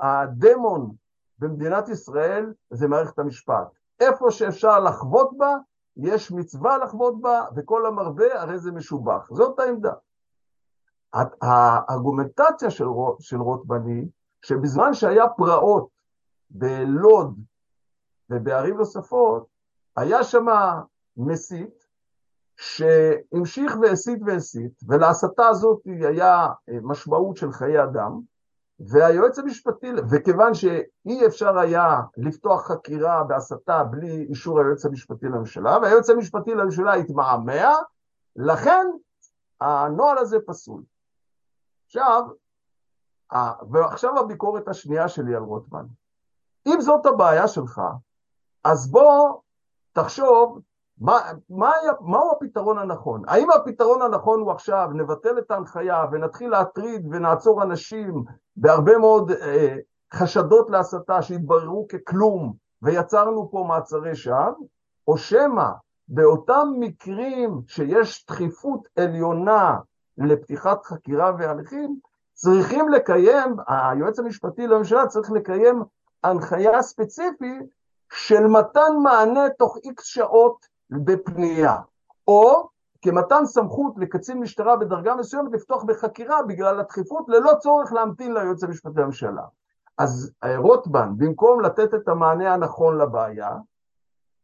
[0.01, 0.91] הדמון
[1.39, 3.78] במדינת ישראל זה מערכת המשפט.
[4.01, 5.57] איפה שאפשר לחבוט בה,
[5.97, 9.29] יש מצווה לחבוט בה, וכל המרבה הרי זה משובח.
[9.31, 9.93] זאת העמדה.
[11.43, 12.85] הארגומנטציה של,
[13.21, 14.07] של רוטמן היא
[14.43, 15.89] שבזמן שהיה פרעות
[16.51, 17.39] בלוד
[18.31, 19.47] ובערים נוספות,
[19.97, 20.47] היה שם
[21.17, 21.85] מסית
[22.57, 26.49] שהמשיך והסית והסית, ולהסתה הזאת היה
[26.83, 28.21] משמעות של חיי אדם,
[28.81, 36.11] והיועץ המשפטי, וכיוון שאי אפשר היה לפתוח חקירה בהסתה בלי אישור היועץ המשפטי לממשלה, והיועץ
[36.11, 37.75] המשפטי לממשלה התמהמה,
[38.37, 38.87] לכן
[39.61, 40.83] הנוהל הזה פסול.
[41.87, 42.23] עכשיו,
[43.71, 45.87] ועכשיו הביקורת השנייה שלי על רוטמן.
[46.67, 47.81] אם זאת הבעיה שלך,
[48.65, 49.41] אז בוא
[49.93, 50.61] תחשוב
[51.01, 53.23] מה, מה, מהו הפתרון הנכון?
[53.27, 58.25] האם הפתרון הנכון הוא עכשיו נבטל את ההנחיה ונתחיל להטריד ונעצור אנשים
[58.57, 59.77] בהרבה מאוד אה,
[60.15, 64.51] חשדות להסתה שהתבררו ככלום ויצרנו פה מעצרי שווא,
[65.09, 65.67] או שמא
[66.09, 69.79] באותם מקרים שיש דחיפות עליונה
[70.19, 71.99] לפתיחת חקירה והליכים,
[72.35, 75.83] צריכים לקיים, היועץ המשפטי לממשלה צריך לקיים
[76.25, 77.63] הנחיה ספציפית
[78.13, 81.77] של מתן מענה תוך איקס שעות בפנייה,
[82.29, 82.69] או
[83.03, 89.01] כמתן סמכות לקצין משטרה בדרגה מסוימת לפתוח בחקירה בגלל הדחיפות ללא צורך להמתין ליועץ המשפטי
[89.01, 89.43] לממשלה.
[89.99, 93.51] אז רוטבן, במקום לתת את המענה הנכון לבעיה,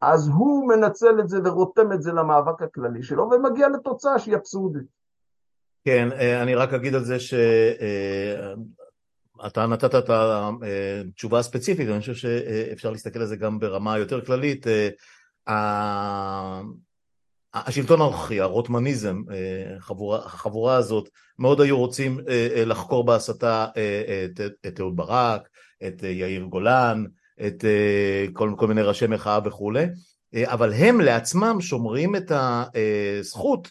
[0.01, 4.87] אז הוא מנצל את זה ורותם את זה למאבק הכללי שלו ומגיע לתוצאה שהיא אבסורדית.
[5.85, 8.51] כן, אה, אני רק אגיד על זה שאתה
[9.61, 14.67] אה, נתת את התשובה הספציפית, אני חושב שאפשר להסתכל על זה גם ברמה יותר כללית.
[15.49, 16.61] אה,
[17.55, 19.23] השלטון הנוכחי, הרוטמניזם,
[19.79, 22.21] החבורה, החבורה הזאת, מאוד היו רוצים
[22.67, 23.67] לחקור בהסתה
[24.67, 25.49] את אהוד ברק,
[25.87, 27.05] את יאיר גולן,
[27.47, 27.65] את
[28.33, 29.87] כל, כל מיני ראשי מחאה וכולי,
[30.45, 33.71] אבל הם לעצמם שומרים את הזכות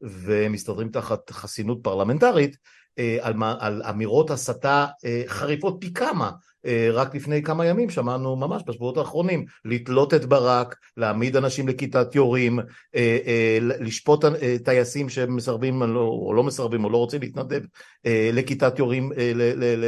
[0.00, 2.56] ומסתדרים תחת חסינות פרלמנטרית
[2.98, 6.30] אה, על, על אמירות הסתה אה, חריפות פי כמה.
[6.66, 12.14] אה, רק לפני כמה ימים שמענו ממש בשבועות האחרונים לתלות את ברק, להעמיד אנשים לכיתת
[12.14, 12.58] יורים,
[13.80, 14.24] לשפוט
[14.64, 17.60] טייסים שמסרבים או לא מסרבים או לא רוצים להתנדב
[18.32, 19.12] לכיתת יורים,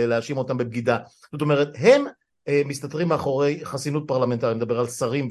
[0.09, 0.99] להאשים אותם בבגידה.
[1.33, 2.05] זאת אומרת, הם
[2.49, 5.29] מסתתרים מאחורי חסינות פרלמנטרית, מדבר על שרים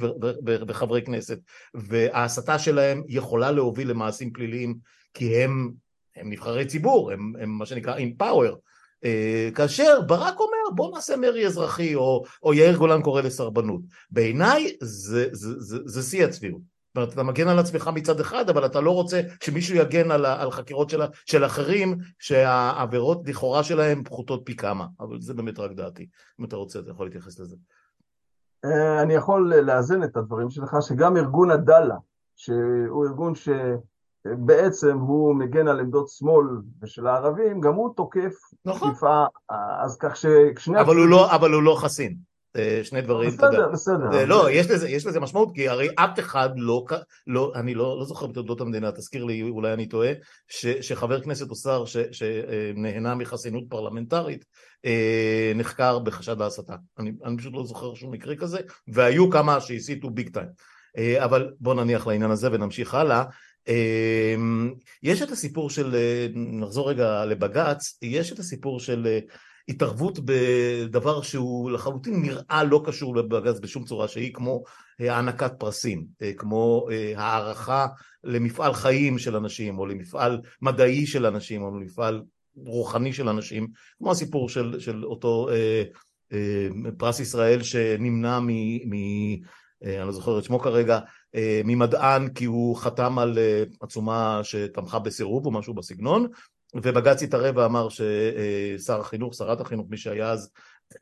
[0.67, 1.39] וחברי כנסת,
[1.73, 4.75] וההסתה שלהם יכולה להוביל למעשים פליליים
[5.13, 5.71] כי הם,
[6.15, 8.23] הם נבחרי ציבור, הם, הם מה שנקרא in.
[9.03, 13.81] אה, כאשר ברק אומר בוא נעשה מרי אזרחי או, או יאיר גולן קורא לסרבנות.
[14.12, 16.75] בעיניי זה שיא הצביעות.
[16.95, 20.25] זאת אומרת, אתה מגן על עצמך מצד אחד, אבל אתה לא רוצה שמישהו יגן על,
[20.25, 25.71] על חקירות של, של אחרים, שהעבירות לכאורה שלהם פחותות פי כמה, אבל זה באמת רק
[25.71, 26.08] דעתי.
[26.39, 27.55] אם אתה רוצה, אתה יכול להתייחס לזה.
[28.65, 31.95] אה, אני יכול לאזן את הדברים שלך, שגם ארגון עדאלה,
[32.36, 33.34] שהוא ארגון
[34.27, 36.45] שבעצם הוא מגן על עמדות שמאל
[36.81, 38.33] ושל הערבים, גם הוא תוקף
[38.65, 38.91] נכון.
[38.91, 39.25] תקיפה,
[39.83, 40.81] אז כך ששני...
[40.81, 42.15] אבל, לא, אבל הוא לא חסין.
[42.57, 43.67] אה, שני דברים, בסדר, יודע.
[43.67, 44.07] בסדר.
[44.09, 44.25] בסדר.
[44.25, 46.85] לא, יש לזה, יש לזה משמעות, כי הרי אף אחד לא,
[47.27, 50.11] לא אני לא, לא זוכר בתולדות המדינה, תזכיר לי, אולי אני טועה,
[50.47, 54.45] ש, שחבר כנסת או שר שנהנה מחסינות פרלמנטרית,
[54.85, 56.75] אה, נחקר בחשד ההסתה.
[56.99, 60.47] אני, אני פשוט לא זוכר שום מקרה כזה, והיו כמה שהסיתו ביג טיים.
[60.97, 63.23] אה, אבל בוא נניח לעניין הזה ונמשיך הלאה.
[65.04, 65.95] יש את הסיפור של,
[66.36, 69.19] נחזור רגע לבג"ץ, יש את הסיפור של
[69.67, 74.63] התערבות בדבר שהוא לחלוטין נראה לא קשור לבג"ץ בשום צורה שהיא, כמו
[75.01, 77.88] אה, הענקת פרסים, אה, כמו אה, הערכה
[78.23, 82.21] למפעל חיים של אנשים, או למפעל מדעי של אנשים, או למפעל
[82.56, 85.84] רוחני של אנשים, כמו הסיפור של, של אותו אה,
[86.34, 88.49] אה, פרס ישראל שנמנע מ...
[88.89, 88.93] מ
[89.84, 90.99] אה, אני לא זוכר את שמו כרגע,
[91.65, 93.38] ממדען כי הוא חתם על
[93.81, 96.27] עצומה שתמכה בסירוב או משהו בסגנון,
[96.75, 100.51] ובג"ץ התערב ואמר ששר החינוך, שרת החינוך, מי שהיה אז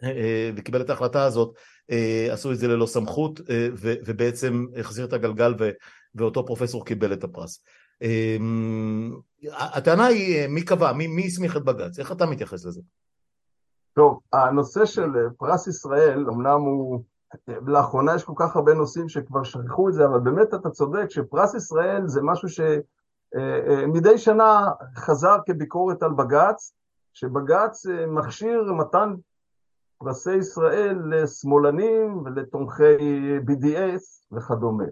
[0.04, 1.56] אה, וקיבל את ההחלטה הזאת,
[1.92, 5.54] אה, עשו את זה ללא סמכות אה, ובעצם החזיר את הגלגל
[6.16, 7.64] ואותו פרופסור קיבל את הפרס.
[9.52, 12.82] הטענה היא מי קבע, מי, מי הסמיך את בג"ץ, איך אתה מתייחס לזה?
[13.96, 17.04] טוב, הנושא של פרס ישראל, אמנם הוא,
[17.48, 21.54] לאחרונה יש כל כך הרבה נושאים שכבר שכחו את זה, אבל באמת אתה צודק שפרס
[21.54, 22.60] ישראל זה משהו ש...
[23.36, 26.74] אה, אה, שנה חזר כביקורת על בג"ץ,
[27.14, 29.14] שבג"ץ אה, מכשיר מתן
[29.98, 34.84] פרסי ישראל לשמאלנים ולתומכי BDS וכדומה.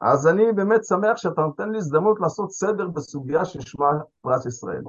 [0.00, 4.82] אז אני באמת שמח שאתה נותן לי הזדמנות לעשות סדר בסוגיה ששמה פרס ישראל.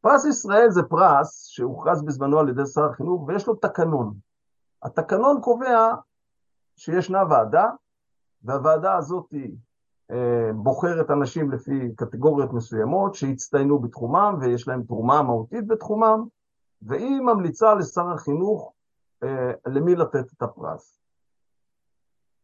[0.00, 4.14] פרס ישראל זה פרס שהוכרז בזמנו על ידי שר החינוך ויש לו תקנון.
[4.82, 5.94] התקנון קובע
[6.76, 7.66] שישנה ועדה,
[8.42, 9.34] והוועדה הזאת
[10.10, 16.24] אה, בוחרת אנשים לפי קטגוריות מסוימות שהצטיינו בתחומם ויש להם תרומה מהותית בתחומם,
[16.82, 18.72] והיא ממליצה לשר החינוך
[19.22, 20.98] אה, למי לתת את הפרס.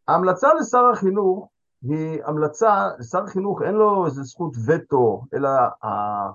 [0.09, 1.49] ההמלצה לשר החינוך
[1.83, 5.49] היא המלצה, לשר החינוך אין לו איזה זכות וטו, אלא
[5.85, 6.31] אה,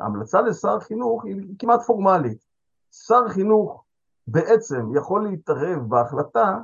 [0.00, 2.44] ההמלצה לשר החינוך היא כמעט פורמלית.
[2.90, 3.83] שר חינוך
[4.26, 6.58] בעצם יכול להתערב בהחלטה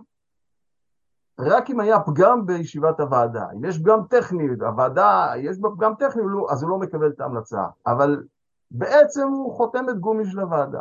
[1.40, 3.46] רק אם היה פגם בישיבת הוועדה.
[3.56, 7.20] אם יש פגם טכני, הוועדה, יש בה פגם טכני, לא, אז הוא לא מקבל את
[7.20, 7.62] ההמלצה.
[7.86, 8.22] אבל
[8.70, 10.80] בעצם הוא חותם את גומי של הוועדה.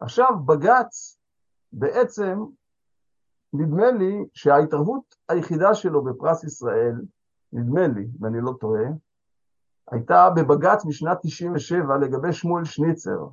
[0.00, 1.18] עכשיו, בג"ץ,
[1.72, 2.44] בעצם,
[3.52, 6.94] נדמה לי שההתערבות היחידה שלו בפרס ישראל,
[7.52, 8.84] נדמה לי, ואני לא טועה,
[9.90, 13.26] הייתה בבג"ץ משנת 97' לגבי שמואל שניצר.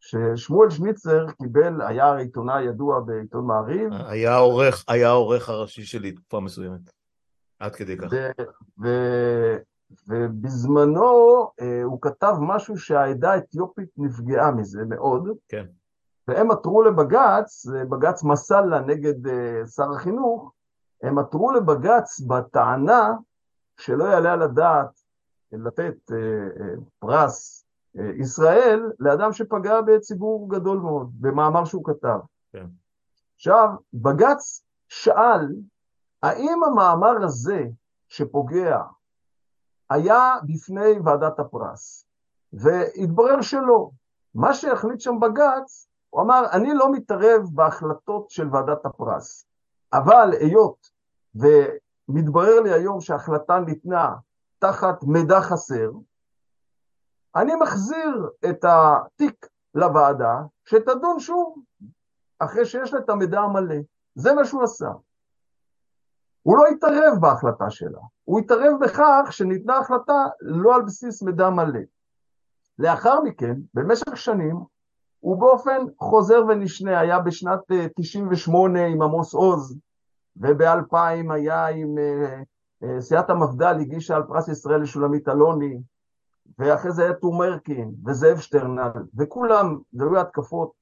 [0.00, 3.92] ששמואל שמיצר קיבל, היה עיתונאי ידוע בעיתון מעריב.
[3.92, 6.80] היה העורך, היה העורך הראשי שלי תקופה מסוימת.
[7.58, 8.12] עד כדי כך.
[10.08, 15.28] ובזמנו אה, הוא כתב משהו שהעדה האתיופית נפגעה מזה מאוד.
[15.48, 15.66] כן.
[16.28, 20.52] והם עתרו לבג"ץ, בג"ץ מסאלה נגד אה, שר החינוך,
[21.02, 23.12] הם עתרו לבג"ץ בטענה
[23.80, 25.00] שלא יעלה על הדעת
[25.52, 27.64] לתת אה, פרס
[28.18, 32.18] ישראל לאדם שפגע בציבור גדול מאוד, במאמר שהוא כתב.
[32.52, 32.66] כן.
[33.34, 35.48] עכשיו, בג"ץ שאל,
[36.22, 37.64] האם המאמר הזה
[38.08, 38.82] שפוגע
[39.90, 42.04] היה בפני ועדת הפרס?
[42.52, 43.90] והתברר שלא.
[44.34, 49.46] מה שהחליט שם בג"ץ, הוא אמר, אני לא מתערב בהחלטות של ועדת הפרס,
[49.92, 50.90] אבל היות
[51.34, 54.14] ומתברר לי היום שההחלטה ניתנה
[54.58, 55.90] תחת מידע חסר,
[57.38, 61.62] אני מחזיר את התיק לוועדה, שתדון שוב,
[62.38, 63.76] אחרי שיש לה את המידע המלא.
[64.14, 64.88] זה מה שהוא עשה.
[66.42, 71.80] הוא לא התערב בהחלטה שלה, הוא התערב בכך שניתנה החלטה לא על בסיס מידע מלא.
[72.78, 74.56] לאחר מכן, במשך שנים,
[75.20, 77.60] הוא באופן חוזר ונשנה, היה בשנת
[77.96, 79.78] 98 אה, עם עמוס עוז,
[80.36, 82.42] וב-2000 היה עם אה,
[82.82, 85.80] אה, סיעת המפד"ל, הגישה על פרס ישראל לשולמית אלוני,
[86.58, 90.72] ואחרי זה היה טומרקין וזאב שטרנהל, וכולם, זה היו התקפות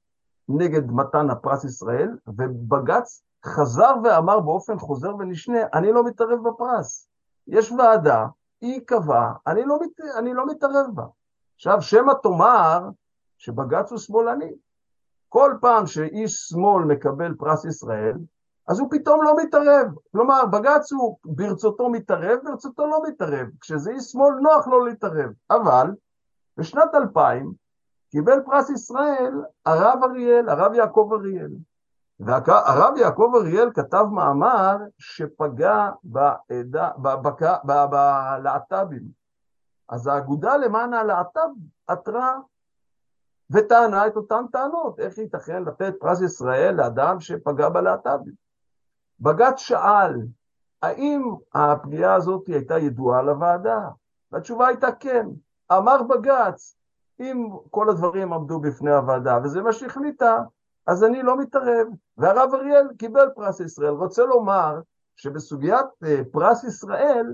[0.49, 7.07] נגד מתן הפרס ישראל, ובג"ץ חזר ואמר באופן חוזר ונשנה, אני לא מתערב בפרס.
[7.47, 8.25] יש ועדה,
[8.61, 11.05] היא קבעה, אני לא, מת, אני לא מתערב בה.
[11.55, 12.89] עכשיו, שמא תאמר
[13.37, 14.53] שבג"ץ הוא שמאלני.
[15.29, 18.17] כל פעם שאיש שמאל מקבל פרס ישראל,
[18.67, 19.87] אז הוא פתאום לא מתערב.
[20.11, 23.47] כלומר, בג"ץ הוא ברצותו מתערב, ברצותו לא מתערב.
[23.61, 25.31] כשזה איש שמאל נוח לו להתערב.
[25.49, 25.91] אבל
[26.57, 27.53] בשנת 2000
[28.11, 29.33] קיבל פרס ישראל
[29.65, 31.51] הרב אריאל, הרב יעקב אריאל.
[32.19, 35.89] והרב יעקב אריאל כתב מאמר שפגע
[37.63, 39.03] בלהט"בים.
[39.89, 41.49] אז האגודה למען הלהט"ב
[41.87, 42.37] עתרה
[43.51, 48.46] וטענה את אותן טענות, איך ייתכן לתת פרס ישראל לאדם שפגע בלהט"בים.
[49.19, 50.21] בג"ץ שאל,
[50.81, 53.89] האם הפגיעה הזאת הייתה ידועה לוועדה?
[54.31, 55.27] והתשובה הייתה כן.
[55.71, 56.75] אמר בג"ץ,
[57.19, 60.37] אם כל הדברים עמדו בפני הוועדה, וזה מה שהחליטה,
[60.87, 61.87] אז אני לא מתערב.
[62.17, 63.93] והרב אריאל קיבל פרס ישראל.
[63.93, 64.79] רוצה לומר
[65.15, 67.33] שבסוגיית אה, פרס ישראל,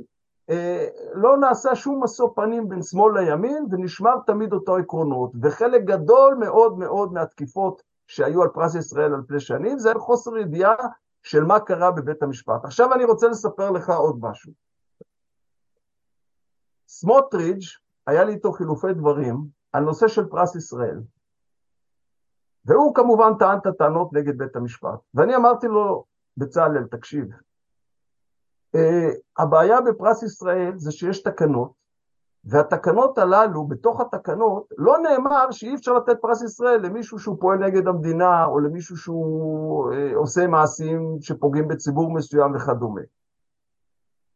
[0.50, 5.32] אה, לא נעשה שום משוא פנים בין שמאל לימין, ונשמר תמיד אותו עקרונות.
[5.42, 10.76] וחלק גדול מאוד מאוד מהתקיפות שהיו על פרס ישראל על פני שנים, זה חוסר ידיעה
[11.24, 12.66] של מה קרה בבית המשפט.
[12.66, 14.54] עכשיו אני רוצה לספר לך עוד משהו.
[16.88, 21.02] סמוטריץ', היה לי איתו חילופי דברים על נושא של פרס ישראל.
[22.66, 25.00] והוא כמובן טען את הטענות נגד בית המשפט.
[25.14, 26.06] ואני אמרתי לו,
[26.38, 27.26] בצלאל, תקשיב,
[28.76, 28.80] uh,
[29.38, 31.72] הבעיה בפרס ישראל זה שיש תקנות,
[32.46, 37.88] והתקנות הללו, בתוך התקנות, לא נאמר שאי אפשר לתת פרס ישראל למישהו שהוא פועל נגד
[37.88, 43.02] המדינה, או למישהו שהוא אה, עושה מעשים שפוגעים בציבור מסוים וכדומה.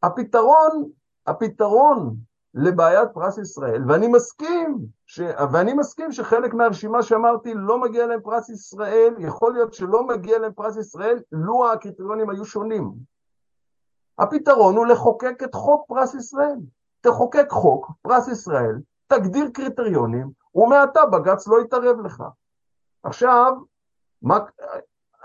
[0.04, 0.90] הפתרון,
[1.28, 2.16] הפתרון
[2.54, 5.22] לבעיית פרס ישראל, ואני מסכים, ש,
[5.54, 10.52] ואני מסכים שחלק מהרשימה שאמרתי לא מגיע להם פרס ישראל, יכול להיות שלא מגיע להם
[10.52, 12.94] פרס ישראל, לו הקריטריונים היו שונים.
[14.20, 16.58] הפתרון הוא לחוקק את חוק פרס ישראל.
[17.08, 22.24] תחוקק חוק, פרס ישראל, תגדיר קריטריונים, ומעתה בג"ץ לא יתערב לך.
[23.04, 23.54] עכשיו,
[24.22, 24.40] מה,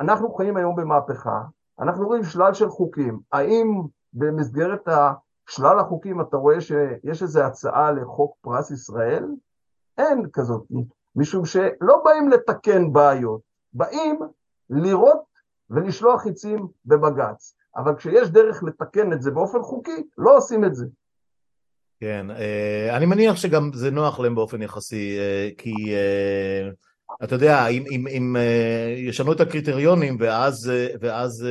[0.01, 1.43] אנחנו חיים היום במהפכה,
[1.81, 4.89] אנחנו רואים שלל של חוקים, האם במסגרת
[5.49, 9.27] שלל החוקים אתה רואה שיש איזו הצעה לחוק פרס ישראל?
[9.99, 10.63] אין כזאת,
[11.17, 13.41] משום שלא באים לתקן בעיות,
[13.73, 14.21] באים
[14.71, 15.23] לראות
[15.71, 17.57] ולשלוח חיצים בבג"ץ.
[17.77, 20.87] אבל כשיש דרך לתקן את זה באופן חוקי, לא עושים את זה.
[22.03, 26.71] כן, אה, אני מניח שגם זה נוח להם באופן יחסי, אה, כי אה,
[27.25, 28.37] אתה יודע, אם, אם, אם
[28.97, 31.47] ישנו את הקריטריונים ואז, ואז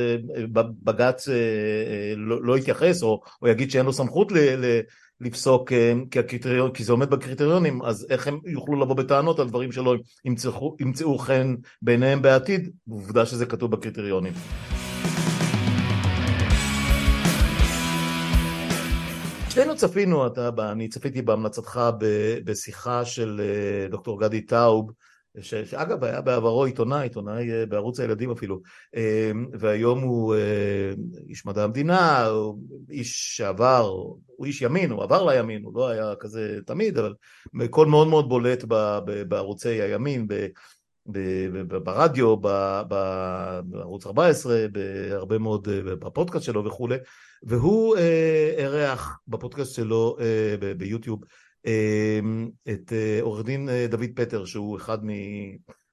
[0.82, 1.28] בג"ץ
[2.16, 4.80] לא, לא יתייחס או, או יגיד שאין לו סמכות ל, ל,
[5.20, 5.72] לפסוק
[6.10, 9.94] כי, הקריטריון, כי זה עומד בקריטריונים, אז איך הם יוכלו לבוא בטענות על דברים שלא
[10.24, 14.32] ימצאו, ימצאו חן בעיניהם בעתיד, עובדה שזה כתוב בקריטריונים.
[19.52, 21.80] שנינו צפינו, אתה, אני צפיתי בהמלצתך
[22.44, 24.92] בשיחה של אה, דוקטור גדי טאוב
[25.40, 28.60] ש, שאגב היה בעברו עיתונאי, עיתונאי אה, בערוץ הילדים אפילו,
[29.52, 30.34] והיום הוא
[31.28, 32.58] איש מדע המדינה, הוא
[32.90, 33.88] איש שעבר,
[34.26, 37.14] הוא איש ימין, הוא עבר לימין, הוא לא היה כזה תמיד, אבל
[37.70, 38.64] קול מאוד מאוד בולט
[39.28, 40.26] בערוצי הימין,
[41.84, 42.36] ברדיו,
[43.68, 46.96] בערוץ 14, בהרבה מאוד, בפודקאסט שלו וכולי,
[47.42, 47.96] והוא
[48.56, 50.16] אירח בפודקאסט שלו
[50.76, 51.24] ביוטיוב
[52.68, 55.10] את עורך דין דוד פטר, שהוא אחד, מ,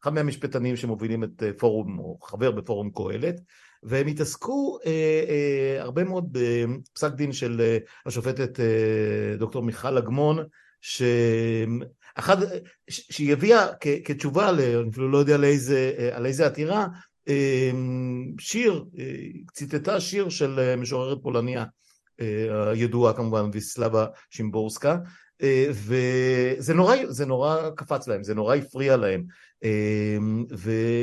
[0.04, 3.36] אחד מהמשפטנים שמובילים את פורום, או חבר בפורום קהלת,
[3.84, 4.92] והם התעסקו אה,
[5.30, 10.38] אה, הרבה מאוד בפסק דין של אה, השופטת אה, דוקטור מיכל אגמון,
[10.82, 11.02] ש...
[12.16, 12.38] אחד,
[12.90, 13.68] שהיא הביאה
[14.06, 16.88] כתשובה, אני אפילו לא יודע על איזה, על איזה עתירה,
[18.40, 18.86] שיר,
[19.54, 21.66] ציטטה שיר של משוררת פולניה
[22.74, 24.98] הידועה כמובן, ויסלבה שימבורסקה,
[25.72, 29.24] וזה נורא, זה נורא קפץ להם, זה נורא הפריע להם.
[29.64, 30.46] אמ,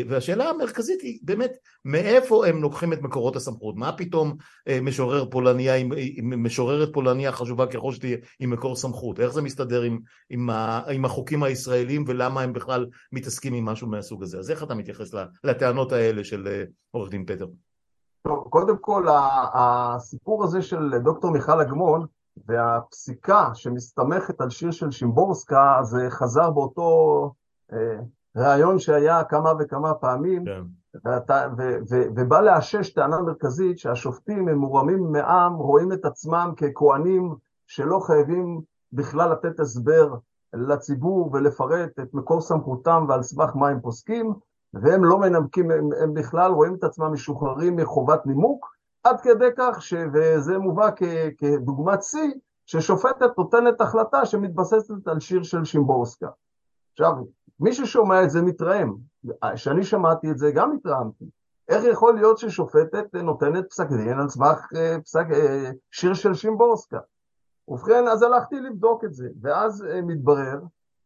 [0.08, 1.52] והשאלה המרכזית היא באמת
[1.84, 4.36] מאיפה הם לוקחים את מקורות הסמכות, מה פתאום
[4.68, 5.72] אה, משורר פולניה,
[6.22, 9.98] משוררת פולניה חשובה ככל שתהיה עם מקור סמכות, איך זה מסתדר עם,
[10.30, 10.50] עם,
[10.90, 15.14] עם החוקים הישראלים ולמה הם בכלל מתעסקים עם משהו מהסוג הזה, אז איך אתה מתייחס
[15.44, 17.46] לטענות האלה של אה, עורך דין פטר?
[18.22, 19.06] טוב, קודם כל
[19.54, 22.06] הסיפור הזה של דוקטור מיכל אגמון
[22.46, 27.32] והפסיקה שמסתמכת על שיר של שימבורסקה זה חזר באותו
[28.36, 30.62] ראיון שהיה כמה וכמה פעמים, כן.
[31.04, 37.34] ואתה, ו, ו, ובא לאשש טענה מרכזית שהשופטים הם מורמים מעם, רואים את עצמם ככהנים
[37.66, 38.60] שלא חייבים
[38.92, 40.14] בכלל לתת הסבר
[40.54, 44.34] לציבור ולפרט את מקור סמכותם ועל סמך מה הם פוסקים,
[44.74, 49.82] והם לא מנמקים, הם, הם בכלל רואים את עצמם משוחררים מחובת נימוק, עד כדי כך,
[49.82, 51.02] ש, וזה מובא כ,
[51.38, 52.32] כדוגמת שיא,
[52.66, 56.28] ששופטת נותנת החלטה שמתבססת על שיר של שימבורסקה.
[56.92, 57.12] עכשיו,
[57.60, 58.96] מי ששומע את זה מתרעם.
[59.54, 61.24] כשאני שמעתי את זה גם התרעמתי.
[61.68, 66.98] איך יכול להיות ששופטת נותנת פסק דין על סמך אה, פסק, אה, שיר של שימבורסקה?
[67.68, 70.60] ובכן, אז הלכתי לבדוק את זה, ואז אה, מתברר,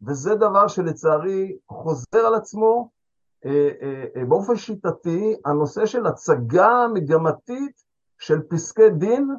[0.06, 2.90] וזה דבר שלצערי חוזר על עצמו
[4.28, 7.82] באופן שיטתי, הנושא של הצגה מגמתית
[8.18, 9.30] של פסקי דין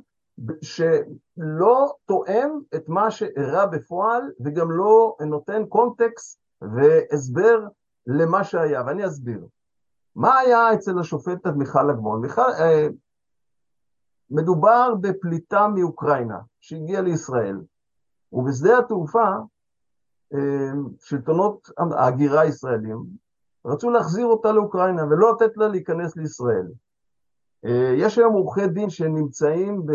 [0.62, 7.68] שלא תואם את מה שאירע בפועל וגם לא נותן קונטקסט והסבר
[8.08, 9.48] למה שהיה, ואני אסביר.
[10.16, 12.22] מה היה אצל השופטת מיכל אגמון?
[12.22, 12.88] מיכל, אה,
[14.30, 17.62] מדובר בפליטה מאוקראינה שהגיעה לישראל,
[18.34, 19.28] ובשדה התעופה
[20.34, 23.04] אה, שלטונות ההגירה הישראלים
[23.66, 26.68] רצו להחזיר אותה לאוקראינה ולא לתת לה להיכנס לישראל.
[27.66, 29.86] אה, יש היום עורכי דין שנמצאים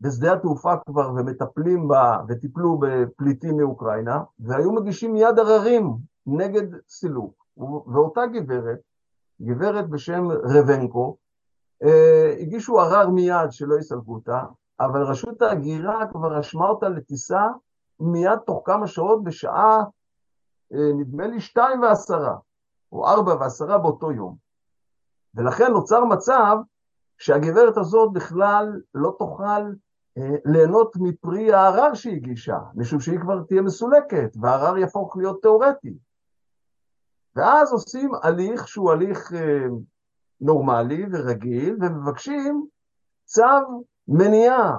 [0.00, 7.46] בשדה התעופה כבר ומטפלים בה וטיפלו בפליטים מאוקראינה, והיו מגישים מיד עררים נגד סילוק.
[7.86, 8.78] ואותה גברת,
[9.42, 11.16] גברת בשם רבנקו,
[11.82, 14.42] אה, הגישו ערר מיד שלא יסלקו אותה,
[14.80, 17.46] אבל רשות ההגירה כבר רשמה אותה לטיסה
[18.00, 19.84] מיד תוך כמה שעות בשעה,
[20.74, 22.36] אה, נדמה לי שתיים ועשרה,
[22.92, 24.36] או ארבע ועשרה באותו יום.
[25.34, 26.56] ולכן נוצר מצב
[27.18, 29.72] שהגברת הזאת בכלל לא תוכל
[30.44, 35.94] ליהנות מפרי הערר שהיא הגישה, משום שהיא כבר תהיה מסולקת, והערר יהפוך להיות תיאורטי.
[37.36, 39.66] ואז עושים הליך שהוא הליך אה,
[40.40, 42.66] נורמלי ורגיל, ומבקשים
[43.24, 43.42] צו
[44.08, 44.78] מניעה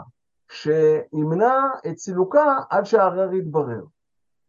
[0.49, 1.55] שימנע
[1.87, 3.83] את סילוקה עד שהערר יתברר.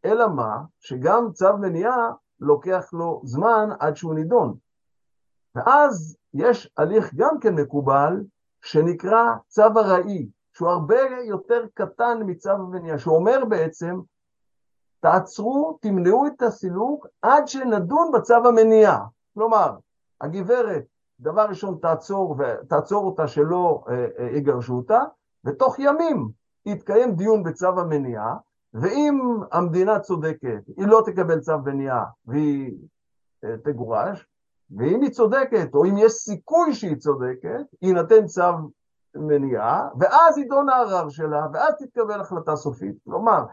[0.05, 0.57] אלא מה?
[0.81, 4.55] שגם צו מניעה לוקח לו זמן עד שהוא נידון.
[5.55, 8.25] ואז יש הליך גם כן מקובל,
[8.63, 10.29] שנקרא צו ארעי,
[10.59, 14.01] שהוא הרבה יותר קטן מצו המניעה, שאומר בעצם,
[15.01, 19.05] תעצרו, תמנעו את הסילוק עד שנדון בצו המניעה.
[19.35, 19.77] כלומר,
[20.21, 20.85] הגברת,
[21.21, 22.37] דבר ראשון תעצור,
[22.69, 25.01] תעצור אותה שלא אה, אה, יגרשו אותה,
[25.45, 26.29] ותוך ימים
[26.67, 28.37] יתקיים דיון בצו המניעה,
[28.75, 29.19] ואם
[29.53, 32.73] המדינה צודקת, היא לא תקבל צו מניעה והיא
[33.45, 34.27] אה, תגורש,
[34.77, 38.43] ואם היא צודקת, או אם יש סיכוי שהיא צודקת, יינתן צו
[39.15, 42.97] מניעה, ואז יידון הערר שלה, ואז תתקבל החלטה סופית.
[43.05, 43.45] כלומר,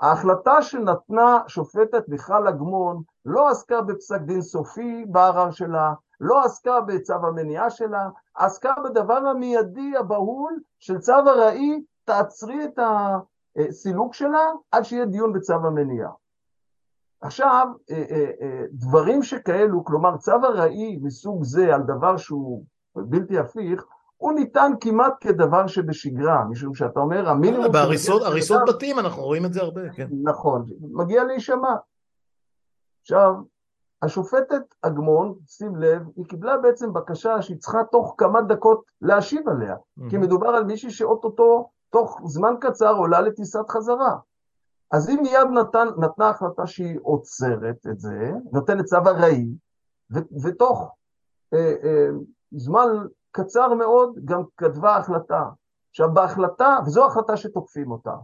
[0.00, 7.14] ההחלטה שנתנה שופטת מיכל אגמון לא עסקה בפסק דין סופי בערר שלה, לא עסקה בצו
[7.14, 12.78] המניעה שלה, עסקה בדבר המיידי הבהול של צו ארעי, תעצרי את
[13.56, 16.10] הסילוק שלה עד שיהיה דיון בצו המניעה.
[17.20, 22.64] עכשיו, אה, אה, אה, דברים שכאלו, כלומר צו ארעי מסוג זה על דבר שהוא
[22.96, 23.86] בלתי הפיך,
[24.24, 27.72] הוא ניתן כמעט כדבר שבשגרה, משום שאתה אומר, המינימום...
[27.72, 30.08] בהריסות בתים אנחנו רואים את זה הרבה, כן.
[30.22, 31.74] נכון, מגיע להישמע.
[33.00, 33.34] עכשיו,
[34.02, 39.74] השופטת אגמון, שים לב, היא קיבלה בעצם בקשה שהיא צריכה תוך כמה דקות להשיב עליה,
[39.74, 40.10] mm-hmm.
[40.10, 44.16] כי מדובר על מישהי שאו-טו-טו, תוך זמן קצר עולה לטיסת חזרה.
[44.90, 49.46] אז היא מיד נתן, נתנה החלטה שהיא עוצרת את זה, נותנת צו ארעי,
[50.42, 50.96] ותוך
[51.54, 52.08] אה, אה,
[52.52, 52.88] זמן
[53.34, 55.42] קצר מאוד גם כתבה החלטה.
[55.90, 58.14] עכשיו בהחלטה, וזו החלטה שתוקפים אותה,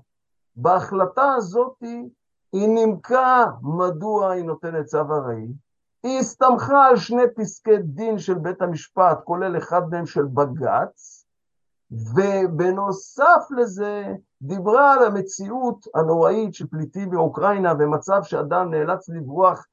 [0.57, 1.77] בהחלטה הזאת
[2.53, 5.49] היא נימקה מדוע היא נותנת צו ארעי,
[6.03, 11.27] היא הסתמכה על שני פסקי דין של בית המשפט, כולל אחד מהם של בג"ץ,
[11.91, 19.67] ובנוסף לזה דיברה על המציאות הנוראית של פליטים מאוקראינה ומצב שאדם נאלץ לברוח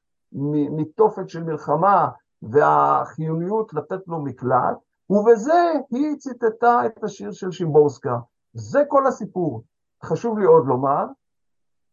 [0.76, 2.08] מתופת של מלחמה
[2.42, 4.76] והחיוניות לתת לו מקלט,
[5.10, 8.18] ובזה היא ציטטה את השיר של שימבורסקה.
[8.52, 9.62] זה כל הסיפור.
[10.04, 11.04] חשוב לי עוד לומר,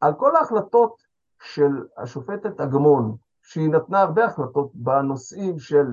[0.01, 0.95] על כל ההחלטות
[1.41, 5.85] של השופטת אגמון, שהיא נתנה הרבה החלטות בנושאים של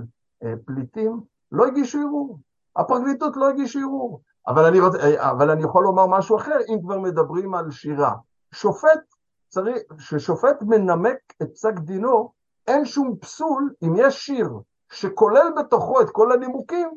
[0.43, 1.21] אה, פליטים,
[1.53, 2.39] לא הגישו ערעור.
[2.77, 4.21] הפרקליטות לא הגישו ערעור.
[4.47, 4.79] אבל אני,
[5.17, 8.15] אבל אני יכול לומר משהו אחר, אם כבר מדברים על שירה.
[8.55, 9.01] שופט
[9.49, 12.33] צריך, כששופט מנמק את פסק דינו,
[12.67, 14.49] אין שום פסול אם יש שיר
[14.93, 16.91] שכולל בתוכו את כל הנימוקים,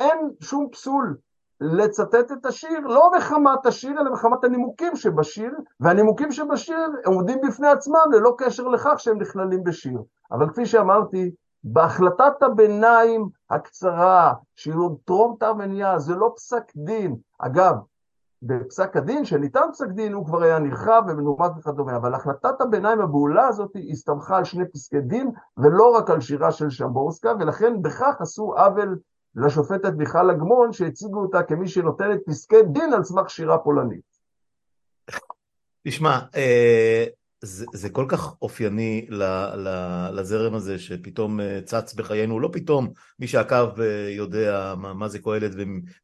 [0.00, 1.16] אין שום פסול
[1.60, 8.04] לצטט את השיר, לא מחמת השיר, אלא מחמת הנימוקים שבשיר, והנימוקים שבשיר עומדים בפני עצמם
[8.12, 9.98] ללא קשר לכך שהם נכללים בשיר.
[10.32, 11.30] אבל כפי שאמרתי,
[11.64, 14.74] בהחלטת הביניים הקצרה, שהיא
[15.04, 17.16] טרום תרמניה, זה לא פסק דין.
[17.38, 17.74] אגב,
[18.42, 23.46] בפסק הדין, שניתן פסק דין, הוא כבר היה נרחב ומנומק וכדומה, אבל החלטת הביניים הבהולה
[23.46, 28.54] הזאת הסתמכה על שני פסקי דין, ולא רק על שירה של שמבורסקה, ולכן בכך עשו
[28.56, 28.98] עוול
[29.34, 34.10] לשופטת מיכל אגמון, שהציגו אותה כמי שנותנת פסקי דין על סמך שירה פולנית.
[35.84, 37.04] תשמע, אה,
[37.42, 39.22] זה, זה כל כך אופייני ל,
[39.56, 39.68] ל,
[40.12, 45.18] לזרם הזה שפתאום אה, צץ בחיינו, לא פתאום, מי שעקב אה, יודע מה, מה זה
[45.18, 45.52] קהלת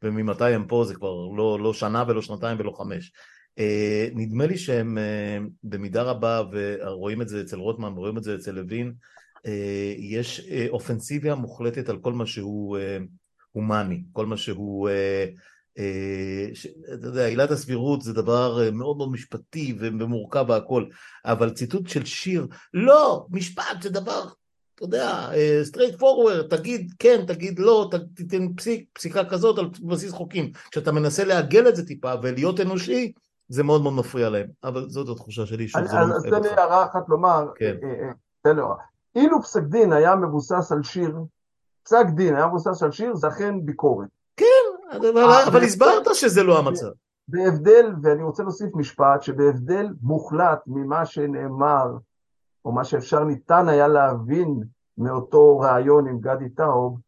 [0.02, 3.12] וממתי הם פה, זה כבר לא, לא שנה ולא שנתיים ולא חמש.
[3.58, 4.98] אה, נדמה לי שהם
[5.64, 8.92] במידה רבה, ורואים את זה אצל רוטמן, רואים את זה אצל לוין,
[9.98, 12.78] יש אופנסיביה מוחלטת על כל מה שהוא
[13.52, 14.88] הומני, כל מה שהוא
[15.78, 16.46] אה,
[16.94, 20.84] אתה יודע, עילת הסבירות זה דבר אה, מאוד מאוד משפטי ומורכב והכל,
[21.24, 24.24] אבל ציטוט של שיר, לא, משפט זה דבר,
[24.74, 25.62] אתה יודע, אה,
[25.98, 30.52] פורוורד, תגיד כן, תגיד לא, תיתן פסיק, פסיקה כזאת על בסיס חוקים.
[30.70, 33.12] כשאתה מנסה לעגל את זה טיפה ולהיות אנושי,
[33.48, 36.48] זה מאוד מאוד מפריע להם, אבל זאת התחושה שלי שוב, זה לא אז תן לי
[36.48, 37.76] הערה אחת לומר, כן.
[38.42, 38.95] תן לי הערה.
[39.16, 41.18] אילו פסק דין היה מבוסס על שיר,
[41.84, 44.08] פסק דין היה מבוסס על שיר, זה אכן ביקורת.
[44.40, 46.86] אה, אבל הסברת שזה לא המצב.
[47.28, 51.86] בהבדל, ואני רוצה להוסיף משפט, שבהבדל מוחלט ממה שנאמר,
[52.64, 54.60] או מה שאפשר ניתן היה להבין
[54.98, 56.98] מאותו ראיון עם גדי טאוב,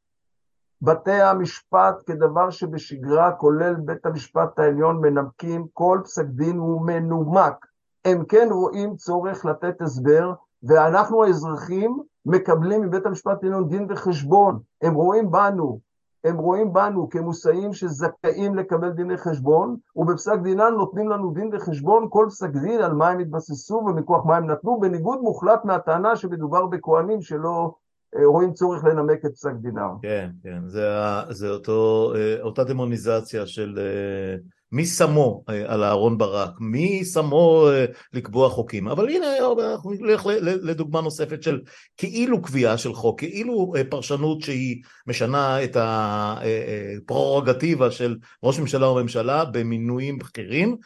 [0.82, 7.66] בתי המשפט כדבר שבשגרה, כולל בית המשפט העליון, מנמקים, כל פסק דין הוא מנומק.
[8.04, 10.32] הם כן רואים צורך לתת הסבר,
[10.62, 14.59] ואנחנו האזרחים מקבלים מבית המשפט העליון דין וחשבון.
[14.82, 15.80] הם רואים בנו
[16.24, 22.26] הם רואים בנו כמושאים שזכאים לקבל דיני חשבון, ובפסק דינן נותנים לנו דין וחשבון כל
[22.28, 27.22] פסק דין על מה הם התבססו ומכוח מה הם נתנו, בניגוד מוחלט מהטענה שמדובר בכהנים
[27.22, 27.74] שלא
[28.16, 29.94] אה, רואים צורך לנמק את פסק דינם.
[30.02, 30.88] כן, כן, זה,
[31.30, 34.36] זה אותו, אה, אותה דמוניזציה של אה,
[34.72, 36.50] מי שמו אה, על אהרון ברק?
[36.60, 38.88] מי שמו אה, לקבוע חוקים?
[38.88, 39.26] אבל הנה,
[39.72, 41.60] אנחנו נלך לדוגמה נוספת של
[41.96, 48.94] כאילו קביעה של חוק, כאילו אה, פרשנות שהיא משנה את הפררוגטיבה של ראש ממשלה או
[48.94, 50.76] ממשלה במינויים בכירים,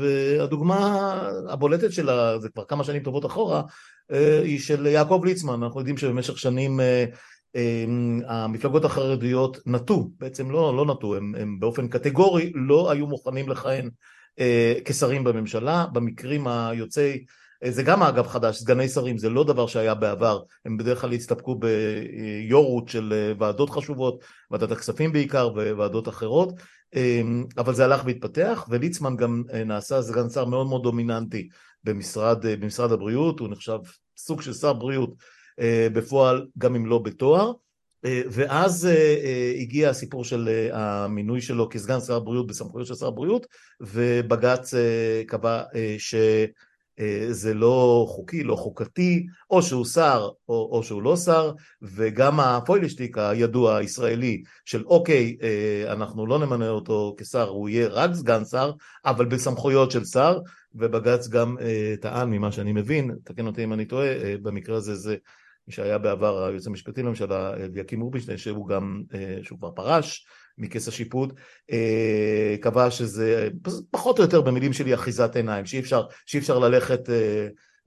[0.00, 1.12] והדוגמה
[1.48, 3.62] הבולטת שלה, זה כבר כמה שנים טובות אחורה,
[4.42, 6.80] היא של יעקב ליצמן, אנחנו יודעים שבמשך שנים
[8.26, 13.90] המפלגות החרדיות נטו, בעצם לא, לא נטו, הם, הם באופן קטגורי לא היו מוכנים לכהן
[14.38, 17.24] אה, כשרים בממשלה, במקרים היוצאי,
[17.64, 21.12] אה, זה גם אגב חדש, סגני שרים, זה לא דבר שהיה בעבר, הם בדרך כלל
[21.12, 26.52] הסתפקו ביו"רות של אה, ועדות חשובות, ועדת הכספים בעיקר וועדות אחרות,
[26.94, 27.22] אה,
[27.58, 31.48] אבל זה הלך והתפתח, וליצמן גם נעשה סגן שר מאוד מאוד דומיננטי
[31.84, 33.78] במשרד, במשרד הבריאות, הוא נחשב
[34.16, 35.14] סוג של שר בריאות
[35.92, 37.52] בפועל גם אם לא בתואר.
[38.04, 43.46] אה, ואז אה, הגיע הסיפור של המינוי שלו כסגן שר הבריאות בסמכויות של שר הבריאות
[43.80, 44.74] ובג"ץ
[45.26, 45.62] קבע
[45.98, 51.52] שזה לא חוקי, לא חוקתי, או שהוא שר או, או שהוא לא שר,
[51.82, 55.36] וגם הפוילשטיק הידוע הישראלי של אוקיי,
[55.86, 58.72] אנחנו לא נמנה אותו כשר, הוא יהיה רק סגן שר,
[59.04, 60.38] אבל בסמכויות של שר,
[60.74, 61.56] ובג"ץ גם
[62.00, 64.08] טען ממה שאני מבין, תקן אותי אם אני טועה,
[64.42, 65.16] במקרה הזה זה
[65.68, 69.02] מי שהיה בעבר היועץ המשפטי לממשלה, אליקים רובינשטיין, שהוא גם,
[69.42, 70.26] שהוא כבר פרש
[70.58, 71.32] מכס השיפוט,
[72.60, 73.48] קבע שזה
[73.90, 77.10] פחות או יותר במילים שלי אחיזת עיניים, שאי אפשר, שאי אפשר ללכת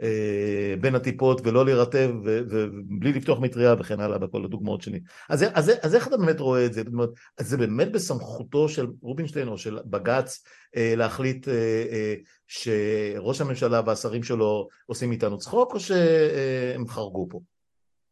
[0.02, 5.00] אה, בין הטיפות ולא להירטב ובלי לפתוח מטריה וכן הלאה בכל הדוגמאות שלי.
[5.30, 6.82] אז, אז, אז איך אתה באמת רואה את זה?
[6.94, 7.10] אומרת,
[7.40, 10.44] זה באמת בסמכותו של רובינשטיין או של בג"ץ
[10.76, 12.14] אה, להחליט אה,
[12.48, 17.40] שראש הממשלה והשרים שלו עושים איתנו צחוק או שהם חרגו פה?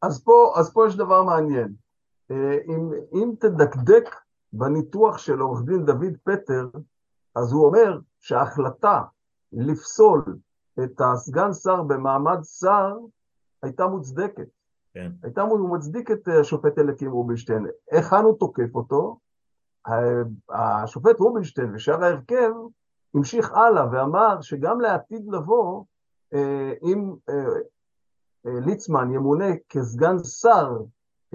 [0.02, 1.74] אז פה, אז פה יש דבר מעניין.
[2.32, 4.16] אם, אם תדקדק
[4.54, 6.70] בניתוח של עורך דין דוד פטר,
[7.36, 9.02] אז הוא אומר שההחלטה
[9.52, 10.38] לפסול
[10.84, 12.98] את הסגן שר במעמד שר
[13.64, 14.48] הייתה מוצדקת.
[14.94, 15.12] כן.
[15.24, 17.68] הייתה מוצדיק את אה, השופט אליקים רובינשטיין.
[17.92, 19.20] היכן הוא תוקף אותו?
[20.50, 22.52] השופט רובינשטיין ושאר ההרכב
[23.16, 25.84] המשיך הלאה ואמר שגם לעתיד לבוא,
[26.34, 27.46] אה, אם אה,
[28.46, 30.78] ליצמן ימונה כסגן שר,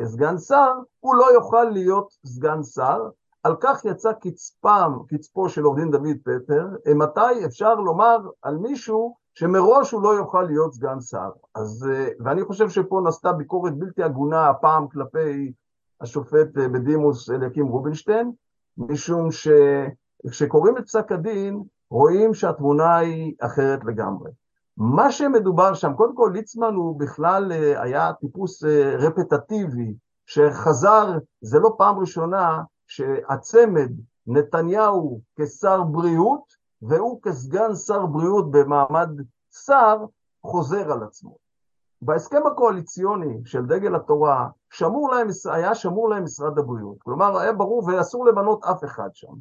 [0.01, 2.99] כסגן שר, הוא לא יוכל להיות סגן שר.
[3.43, 9.15] על כך יצא קצפם, קצפו של עורך דין דוד פטר, מתי אפשר לומר על מישהו
[9.35, 11.31] שמראש הוא לא יוכל להיות סגן שר.
[11.55, 15.53] אז, אה, ואני חושב שפה נעשתה ביקורת בלתי הגונה הפעם כלפי
[16.01, 18.33] השופט אה, בדימוס אליקים רובינשטיין,
[18.79, 24.31] משום שכשקוראים את פסק הדין, רואים שהתמונה היא אחרת לגמרי.
[24.77, 28.65] מה שמדובר שם, קודם כל ליצמן הוא בכלל אה, היה טיפוס
[28.99, 29.95] רפטטיבי,
[30.27, 33.91] שחזר, זה לא פעם ראשונה שהצמד
[34.27, 36.43] נתניהו כשר בריאות
[36.83, 39.09] והוא כסגן שר בריאות במעמד
[39.67, 40.05] שר,
[40.43, 41.37] חוזר על עצמו.
[42.03, 46.97] בהסכם הקואליציוני של דגל התורה, שמור להם, היה שמור להם משרד הבריאות.
[46.99, 49.33] כלומר, היה ברור ואסור למנות אף אחד שם.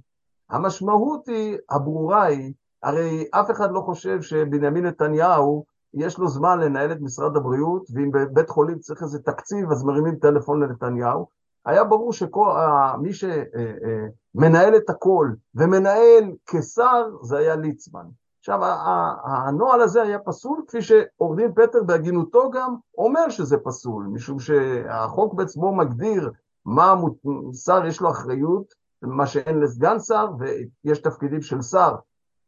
[0.49, 2.53] המשמעות היא, הברורה היא,
[2.83, 8.11] הרי אף אחד לא חושב שבנימין נתניהו, יש לו זמן לנהל את משרד הבריאות, ואם
[8.11, 11.27] בבית חולים צריך איזה תקציב, אז מרימים טלפון לנתניהו.
[11.65, 18.05] היה ברור שמי שמנהל את הכל ומנהל כשר זה היה ליצמן.
[18.39, 18.59] עכשיו,
[19.25, 25.33] הנוהל הזה היה פסול, כפי שעורך דין פטר בהגינותו גם אומר שזה פסול, משום שהחוק
[25.33, 26.31] בעצמו מגדיר
[26.65, 26.95] מה
[27.65, 31.95] שר יש לו אחריות, מה שאין לסגן שר, ויש תפקידים של שר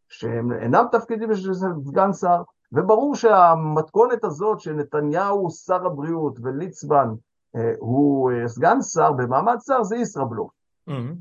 [0.10, 1.54] שהם אינם תפקידים של
[1.86, 2.42] סגן שר,
[2.72, 7.10] וברור שהמתכונת הזאת שנתניהו שר הבריאות וליצמן
[7.56, 10.52] אה, הוא אה, סגן שר במעמד שר, זה ישראבלוף.
[10.90, 11.16] Mm-hmm.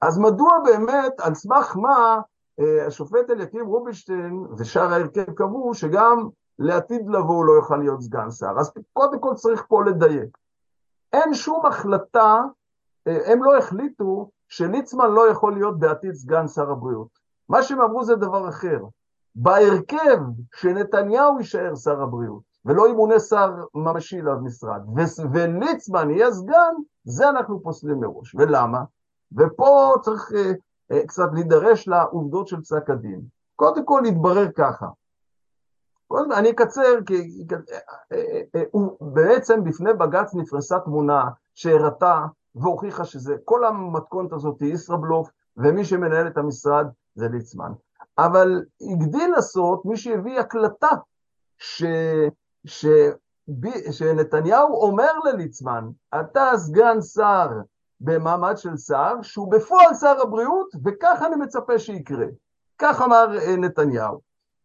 [0.00, 2.20] אז מדוע באמת, על סמך מה
[2.60, 6.28] אה, השופט אליקים רובינשטיין ושאר ההרכב קבעו שגם
[6.58, 8.54] לעתיד לבוא הוא לא יוכל להיות סגן שר.
[8.58, 10.38] אז קודם כל צריך פה לדייק.
[11.12, 12.42] אין שום החלטה,
[13.06, 17.21] הם לא החליטו שליצמן לא יכול להיות בעתיד סגן שר הבריאות.
[17.52, 18.78] מה שהם אמרו זה דבר אחר.
[19.34, 20.18] בהרכב
[20.54, 24.80] שנתניהו יישאר שר הבריאות, ולא ימונה שר ממשי למשרד,
[25.32, 26.74] וליצמן יהיה סגן,
[27.04, 28.34] זה אנחנו פוסלים מראש.
[28.34, 28.84] ולמה?
[29.36, 30.52] ופה צריך אה,
[30.92, 33.20] אה, קצת להידרש לעובדות של פסק הדין.
[33.56, 34.86] קודם כל התברר ככה,
[36.08, 37.78] קודם, אני אקצר, כי אה,
[38.12, 45.30] אה, אה, בעצם בפני בג"ץ נפרסה תמונה שהראתה והוכיחה שזה, כל המתכונת הזאת היא ישראבלוף,
[45.56, 47.72] ומי שמנהל את המשרד זה ליצמן.
[48.18, 50.90] אבל הגדיל לעשות מי שהביא הקלטה
[51.58, 51.84] ש...
[52.64, 52.86] ש...
[53.90, 55.88] שנתניהו אומר לליצמן,
[56.20, 57.48] אתה סגן שר
[58.00, 62.26] במעמד של שר, שהוא בפועל שר הבריאות, וככה אני מצפה שיקרה.
[62.78, 64.20] כך אמר אה, נתניהו.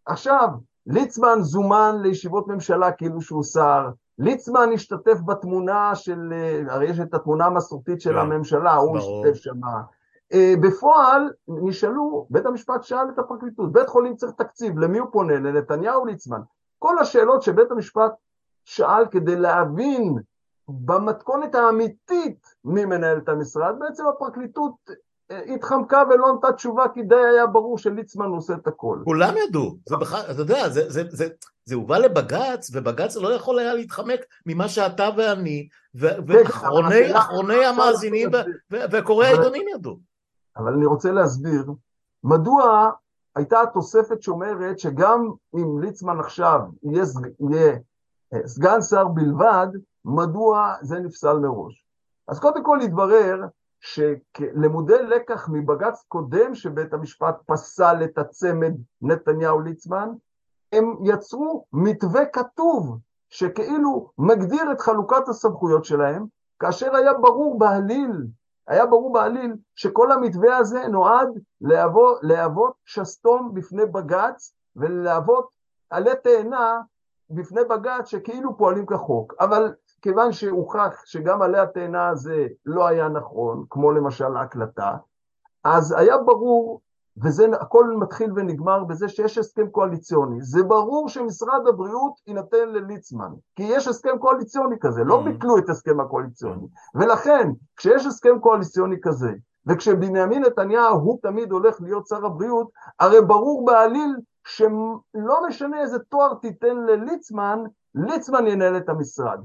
[0.05, 0.47] עכשיו,
[0.85, 3.89] ליצמן זומן לישיבות ממשלה כאילו שהוא שר,
[4.19, 8.19] ליצמן השתתף בתמונה של, אה, הרי יש את התמונה המסורתית של yeah, כן.
[8.19, 9.81] הממשלה, הוא השתתף שמה.
[10.33, 15.33] אה, בפועל נשאלו, בית המשפט שאל את הפרקליטות, בית חולים צריך תקציב, למי הוא פונה?
[15.33, 16.41] לנתניהו ליצמן?
[16.79, 18.11] כל השאלות שבית המשפט
[18.65, 20.15] שאל כדי להבין
[20.69, 24.73] במתכונת האמיתית מי מנהל את המשרד, בעצם הפרקליטות
[25.31, 28.99] אה, התחמקה ולא נתנה תשובה כי די היה ברור שליצמן עושה את הכל.
[29.03, 31.27] כולם ידעו, זה בכלל, אתה יודע, זה, זה, זה,
[31.65, 38.29] זה הובא לבג"ץ, ובג"ץ לא יכול היה להתחמק ממה שאתה ואני, ואחרוני המאזינים
[38.71, 39.97] וקוראי העיתונים ידעו.
[40.57, 41.71] אבל אני רוצה להסביר
[42.23, 42.91] מדוע
[43.35, 47.03] הייתה תוספת שאומרת שגם אם ליצמן עכשיו יהיה,
[47.39, 47.77] יהיה
[48.33, 49.67] אה, סגן שר בלבד,
[50.05, 51.85] מדוע זה נפסל מראש.
[52.27, 53.45] אז קודם כל התברר
[53.79, 60.09] שלמודי לקח מבג"ץ קודם שבית המשפט פסל את הצמד נתניהו-ליצמן,
[60.73, 62.97] הם יצרו מתווה כתוב
[63.29, 66.25] שכאילו מגדיר את חלוקת הסמכויות שלהם,
[66.59, 68.27] כאשר היה ברור בעליל
[68.67, 71.27] היה ברור בעליל שכל המתווה הזה נועד
[71.61, 75.49] להוות, להוות שסתום בפני בג"ץ ולהוות
[75.89, 76.81] עלי תאנה
[77.29, 79.33] בפני בג"ץ שכאילו פועלים כחוק.
[79.39, 84.95] אבל כיוון שהוכח שגם עלי התאנה הזה לא היה נכון, כמו למשל ההקלטה,
[85.63, 86.81] אז היה ברור,
[87.23, 90.41] וזה הכל מתחיל ונגמר בזה שיש הסכם קואליציוני.
[90.41, 95.23] זה ברור שמשרד הבריאות יינתן לליצמן, כי יש הסכם קואליציוני כזה, לא mm-hmm.
[95.23, 96.67] ביטלו את הסכם הקואליציוני.
[96.95, 99.31] ולכן, כשיש הסכם קואליציוני כזה,
[99.67, 102.67] וכשבנימין נתניהו הוא תמיד הולך להיות שר הבריאות,
[102.99, 104.15] הרי ברור בעליל
[104.47, 107.59] שלא משנה איזה תואר תיתן לליצמן,
[107.95, 109.39] ליצמן ינהל את המשרד.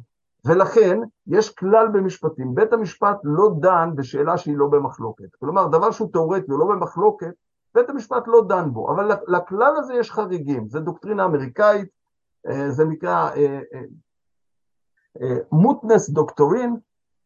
[0.45, 5.35] ולכן יש כלל במשפטים, בית המשפט לא דן בשאלה שהיא לא במחלוקת.
[5.41, 7.33] כלומר, דבר שהוא תאורטי, הוא לא במחלוקת,
[7.75, 11.89] בית המשפט לא דן בו, אבל לכלל הזה יש חריגים, זה דוקטרינה אמריקאית,
[12.47, 13.31] אה, זה נקרא
[15.53, 16.77] mootness doctrine,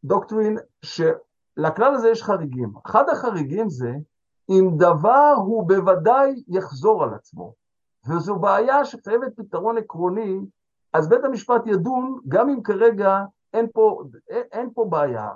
[0.05, 2.72] doctrine, שלכלל הזה יש חריגים.
[2.86, 3.94] אחד החריגים זה
[4.51, 7.55] אם דבר הוא בוודאי יחזור על עצמו,
[8.09, 10.40] וזו בעיה שחייבת פתרון עקרוני
[10.92, 13.24] אז בית המשפט ידון גם אם כרגע
[13.55, 15.30] אין פה, אין פה בעיה.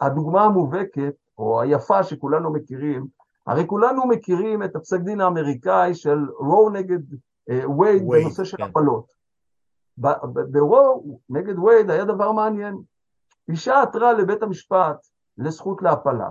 [0.00, 3.06] הדוגמה המובהקת, או היפה שכולנו מכירים,
[3.50, 6.98] הרי כולנו מכירים את הפסק דין האמריקאי של רו נגד
[7.48, 8.62] וייד uh, בנושא של כן.
[8.62, 9.04] הפלות.
[10.50, 12.78] ברו נגד וייד היה דבר מעניין.
[13.48, 15.06] אישה עתרה לבית המשפט
[15.38, 16.30] לזכות להפלה,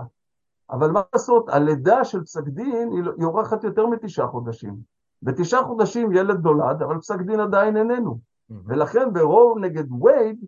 [0.70, 4.76] אבל מה לעשות, הלידה של פסק דין היא אורחת יותר מתשעה חודשים.
[5.22, 8.18] בתשעה חודשים ילד נולד, אבל פסק דין עדיין איננו.
[8.66, 10.44] ולכן ברוב נגד וייד,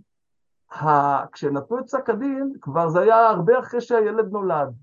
[1.32, 4.74] כשנתנו את פסק הדין, כבר זה היה הרבה אחרי שהילד נולד.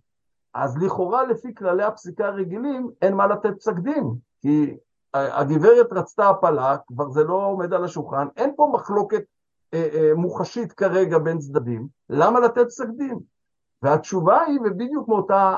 [0.53, 4.77] אז לכאורה לפי כללי הפסיקה הרגילים, אין מה לתת פסק דין, כי
[5.13, 9.23] הגברת רצתה הפלה, כבר זה לא עומד על השולחן, אין פה מחלוקת
[9.73, 13.19] אה, אה, מוחשית כרגע בין צדדים, למה לתת פסק דין?
[13.81, 15.55] והתשובה היא, ובדיוק מאותה,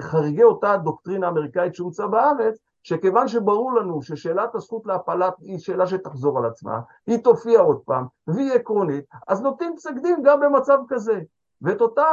[0.00, 6.38] חריגי אותה דוקטרינה אמריקאית שהומצאה בארץ, שכיוון שברור לנו ששאלת הזכות להפלה היא שאלה שתחזור
[6.38, 11.20] על עצמה, היא תופיע עוד פעם, והיא עקרונית, אז נותנים פסק דין גם במצב כזה.
[11.62, 12.06] ואת אותה,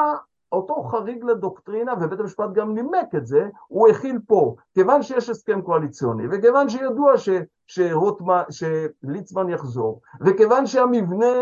[0.51, 4.55] אותו חריג לדוקטרינה, ובית המשפט גם נימק את זה, הוא הכיל פה.
[4.73, 7.29] כיוון שיש הסכם קואליציוני, וכיוון שידוע ש,
[7.67, 11.35] שרוטמה, שליצמן יחזור, וכיוון שהמבנה,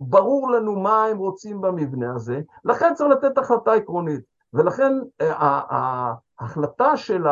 [0.00, 4.20] ברור לנו מה הם רוצים במבנה הזה, לכן צריך לתת החלטה עקרונית.
[4.54, 5.60] ולכן אה,
[6.38, 7.26] ההחלטה של.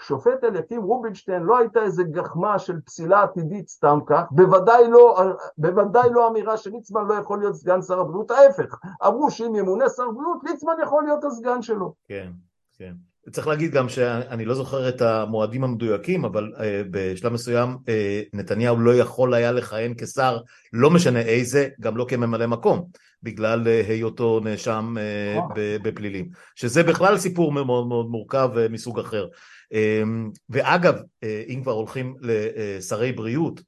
[0.00, 5.20] שופט אליקים רובינשטיין לא הייתה איזה גחמה של פסילה עתידית סתם כך, בוודאי לא,
[5.58, 10.10] בוודאי לא אמירה שליצמן לא יכול להיות סגן שר הבריאות, ההפך, אמרו שאם ימונה שר
[10.10, 11.94] בריאות, ליצמן יכול להיות הסגן שלו.
[12.08, 12.30] כן,
[12.78, 12.92] כן.
[13.30, 17.88] צריך להגיד גם שאני לא זוכר את המועדים המדויקים, אבל uh, בשלב מסוים uh,
[18.32, 20.38] נתניהו לא יכול היה לכהן כשר,
[20.72, 22.84] לא משנה איזה, גם לא כממלא מקום,
[23.22, 29.26] בגלל uh, היותו נאשם uh, בפלילים, שזה בכלל סיפור מאוד מאוד מורכב uh, מסוג אחר.
[29.72, 33.60] אמ, ואגב, אה, אם כבר הולכים לשרי בריאות,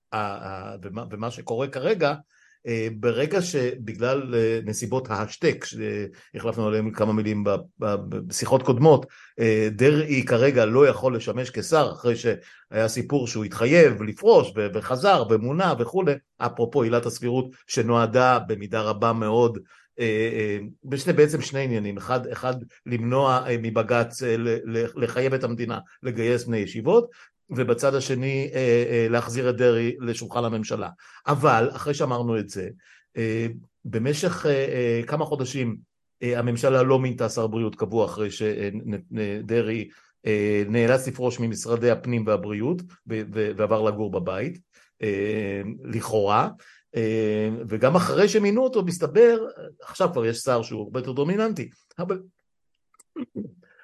[1.11, 2.15] ומה שקורה כרגע,
[2.67, 7.45] אה, ברגע שבגלל אה, נסיבות ההשתק, שהחלפנו עליהם כמה מילים
[7.79, 9.07] בשיחות קודמות,
[9.71, 16.13] דרעי כרגע לא יכול לשמש כשר אחרי שהיה סיפור שהוא התחייב לפרוש וחזר ומונה וכולי,
[16.39, 19.59] אפרופו עילת הסבירות שנועדה במידה רבה מאוד
[19.99, 22.55] אה, אה, בשני, בעצם שני עניינים, אחד, אחד
[22.87, 24.23] למנוע אה, מבג"ץ
[24.97, 27.11] לחייב את המדינה לגייס בני ישיבות
[27.51, 28.51] ובצד השני
[29.11, 30.89] להחזיר את דרעי לשולחן הממשלה.
[31.27, 32.69] אבל אחרי שאמרנו את זה,
[33.85, 34.47] במשך
[35.07, 35.77] כמה חודשים
[36.23, 39.89] הממשלה לא מינתה שר בריאות קבוע אחרי שדרעי
[40.69, 44.59] נאלץ לפרוש ממשרדי הפנים והבריאות ועבר לגור בבית,
[45.85, 46.49] לכאורה,
[47.69, 49.47] וגם אחרי שמינו אותו מסתבר,
[49.83, 52.21] עכשיו כבר יש שר שהוא הרבה יותר דומיננטי, אבל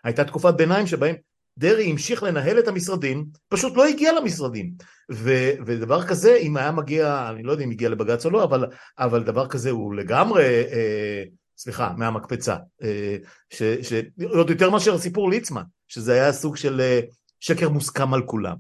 [0.05, 1.15] הייתה תקופת ביניים שבהם
[1.59, 4.73] דרעי המשיך לנהל את המשרדים, פשוט לא הגיע למשרדים.
[5.13, 8.67] ו, ודבר כזה, אם היה מגיע, אני לא יודע אם הגיע לבג"ץ או לא, אבל,
[8.99, 11.25] אבל דבר כזה הוא לגמרי, אה,
[11.59, 12.57] סליחה, מהמקפצה.
[12.83, 13.17] אה,
[13.51, 13.93] ש, ש,
[14.25, 17.01] עוד יותר מאשר סיפור ליצמן, שזה היה סוג של אה,
[17.41, 18.57] שקר מוסכם על כולם.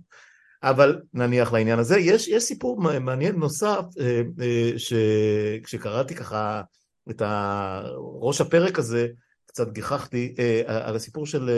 [0.64, 1.98] אבל נניח לעניין הזה.
[1.98, 6.62] יש, יש סיפור מעניין נוסף, אה, אה, שכשקראתי ככה
[7.10, 7.22] את
[8.20, 9.08] ראש הפרק הזה,
[9.46, 11.50] קצת גיחכתי אה, על הסיפור של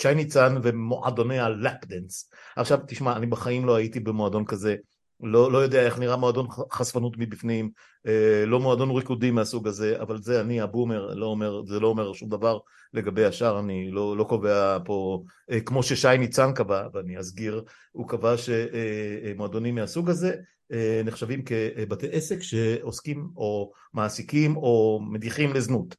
[0.00, 2.30] שי ניצן ומועדוני הלאפדנס.
[2.56, 4.76] עכשיו תשמע, אני בחיים לא הייתי במועדון כזה,
[5.22, 7.70] לא, לא יודע איך נראה מועדון חשפנות מבפנים,
[8.06, 12.12] אה, לא מועדון ריקודים מהסוג הזה, אבל זה אני הבומר, לא אומר, זה לא אומר
[12.12, 12.58] שום דבר
[12.94, 18.08] לגבי השאר, אני לא, לא קובע פה, אה, כמו ששי ניצן קבע, ואני אסגיר, הוא
[18.08, 20.34] קבע שמועדונים מהסוג הזה
[20.72, 25.96] אה, נחשבים כבתי עסק שעוסקים או מעסיקים או מדיחים לזנות.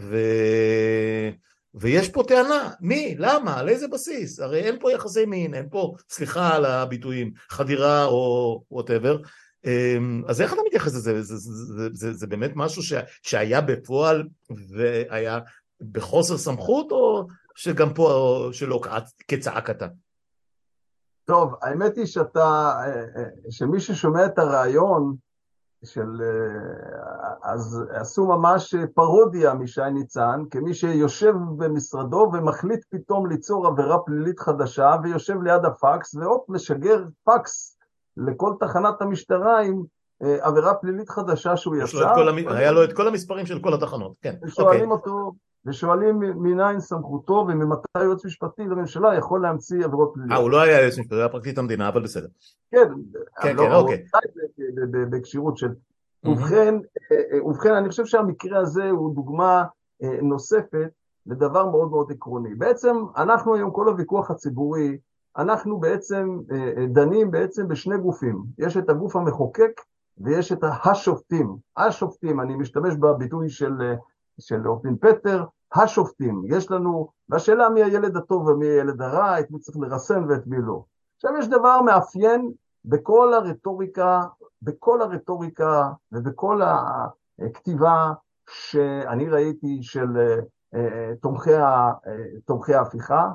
[0.00, 0.16] ו...
[1.74, 4.40] ויש פה טענה, מי, למה, על איזה בסיס?
[4.40, 9.18] הרי אין פה יחסי מין, אין פה, סליחה על הביטויים, חדירה או וואטאבר,
[9.64, 11.22] אמ, אז איך אתה מתייחס לזה?
[11.22, 12.92] זה, זה, זה, זה, זה באמת משהו ש,
[13.22, 14.28] שהיה בפועל
[14.68, 15.38] והיה
[15.92, 18.80] בחוסר סמכות, או שגם פה שלא
[19.28, 19.86] כצעקתה?
[21.24, 22.72] טוב, האמת היא שאתה,
[23.50, 25.16] שמי ששומע את הרעיון
[25.84, 26.08] של...
[27.42, 34.96] אז עשו ממש פרודיה משי ניצן, כמי שיושב במשרדו ומחליט פתאום ליצור עבירה פלילית חדשה,
[35.02, 37.78] ויושב ליד הפקס, והופ, משגר פקס
[38.16, 39.82] לכל תחנת המשטרה עם
[40.22, 42.28] עבירה פלילית חדשה שהוא יצר.
[42.28, 42.48] המ...
[42.48, 44.34] היה לו את כל המספרים של כל התחנות, כן.
[44.42, 45.12] ושואלים אוקיי.
[45.12, 45.32] אותו,
[45.66, 50.32] ושואלים מניין סמכותו וממתי היועץ משפטי לממשלה יכול להמציא עבירות פליליות.
[50.32, 52.26] אה, הוא לא היה יועץ משפטי, הוא היה פרקליט המדינה, אבל בסדר.
[52.70, 52.88] כן,
[53.42, 54.04] כן, לא, כן, אוקיי.
[55.10, 55.68] בכשירות של...
[56.24, 56.74] ובכן,
[57.44, 59.64] ובכן, אני חושב שהמקרה הזה הוא דוגמה
[60.22, 60.90] נוספת
[61.26, 62.54] לדבר מאוד מאוד עקרוני.
[62.54, 64.98] בעצם, אנחנו היום, כל הוויכוח הציבורי,
[65.36, 66.38] אנחנו בעצם
[66.88, 68.42] דנים בעצם בשני גופים.
[68.58, 69.80] יש את הגוף המחוקק
[70.18, 71.56] ויש את השופטים.
[71.76, 73.94] השופטים, אני משתמש בביטוי של
[74.40, 75.44] של דין פטר,
[75.74, 80.46] השופטים, יש לנו, והשאלה מי הילד הטוב ומי הילד הרע, את מי צריך לרסן ואת
[80.46, 80.82] מי לא.
[81.16, 82.52] עכשיו יש דבר מאפיין
[82.84, 84.22] בכל הרטוריקה,
[84.62, 86.60] בכל הרטוריקה ובכל
[87.38, 88.12] הכתיבה
[88.50, 90.38] שאני ראיתי של
[90.74, 91.50] אה, תומכי,
[92.44, 93.28] תומכי ההפיכה,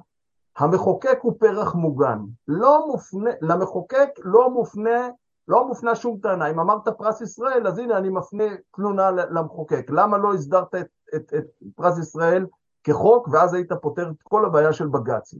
[0.57, 5.09] המחוקק הוא פרח מוגן, לא מופנה, למחוקק לא מופנה
[5.47, 6.49] לא מופנה שום טענה.
[6.49, 8.43] אם אמרת פרס ישראל, אז הנה אני מפנה
[8.75, 9.85] תלונה למחוקק.
[9.89, 12.45] למה לא הסדרת את, את, את פרס ישראל
[12.83, 15.39] כחוק, ואז היית פותר את כל הבעיה של בג"צים?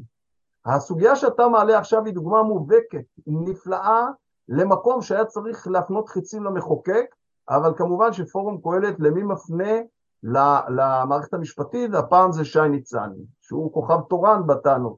[0.66, 4.08] הסוגיה שאתה מעלה עכשיו היא דוגמה מובהקת, נפלאה,
[4.50, 7.16] למקום שהיה צריך להפנות חיצים למחוקק,
[7.50, 9.74] אבל כמובן שפורום קהלת למי מפנה?
[10.24, 13.10] למערכת המשפטית, והפעם זה שי ניצן,
[13.42, 14.98] שהוא כוכב תורן בטענות.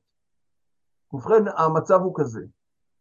[1.13, 2.41] ובכן, המצב הוא כזה,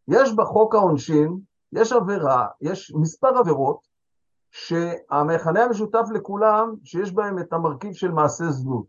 [0.08, 1.38] יש בחוק העונשין
[1.72, 3.80] יש עבירה, יש מספר עבירות
[4.50, 8.86] שהמכנה המשותף לכולם שיש בהם את המרכיב של מעשה זנות.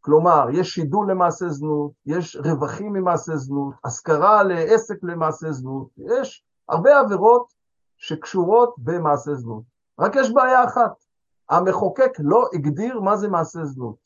[0.00, 7.00] כלומר, יש שידול למעשה זנות, יש רווחים ממעשה זנות, השכרה לעסק למעשה זנות, יש הרבה
[7.00, 7.52] עבירות
[7.96, 9.62] שקשורות במעשה זנות.
[9.98, 11.04] רק יש בעיה אחת,
[11.50, 13.96] המחוקק לא הגדיר מה זה מעשה זנות.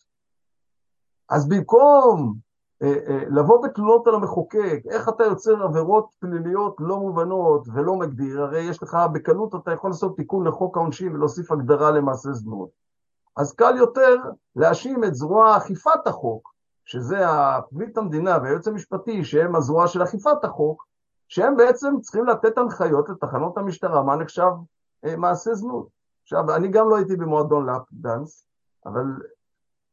[1.29, 2.35] אז במקום
[2.83, 8.43] אה, אה, לבוא בתלונות על המחוקק, איך אתה יוצר עבירות פליליות לא מובנות ולא מגדיר,
[8.43, 12.69] הרי יש לך בקלות, אתה יכול לעשות תיקון לחוק העונשין ולהוסיף הגדרה למעשה זנות.
[13.37, 14.17] אז קל יותר
[14.57, 16.55] להאשים את זרוע אכיפת החוק,
[16.85, 20.87] שזה הפרקליט המדינה והיועץ המשפטי, שהם הזרוע של אכיפת החוק,
[21.33, 24.51] שהם בעצם צריכים לתת הנחיות לתחנות המשטרה, מה נחשב
[25.05, 25.89] אה, מעשה זנות.
[26.23, 28.47] עכשיו, אני גם לא הייתי במועדון לאפ דאנס,
[28.87, 29.05] אבל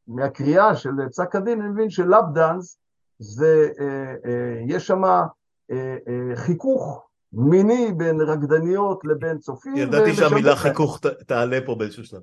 [0.08, 2.78] מהקריאה של פסק הדין אני מבין שלאפ דאנס
[3.18, 5.22] זה, אה, אה, יש שם אה,
[5.70, 5.96] אה,
[6.36, 9.76] חיכוך מיני בין רקדניות לבין צופים.
[9.76, 12.22] ידעתי שהמילה חיכוך ת, תעלה פה באיזשהו שלב.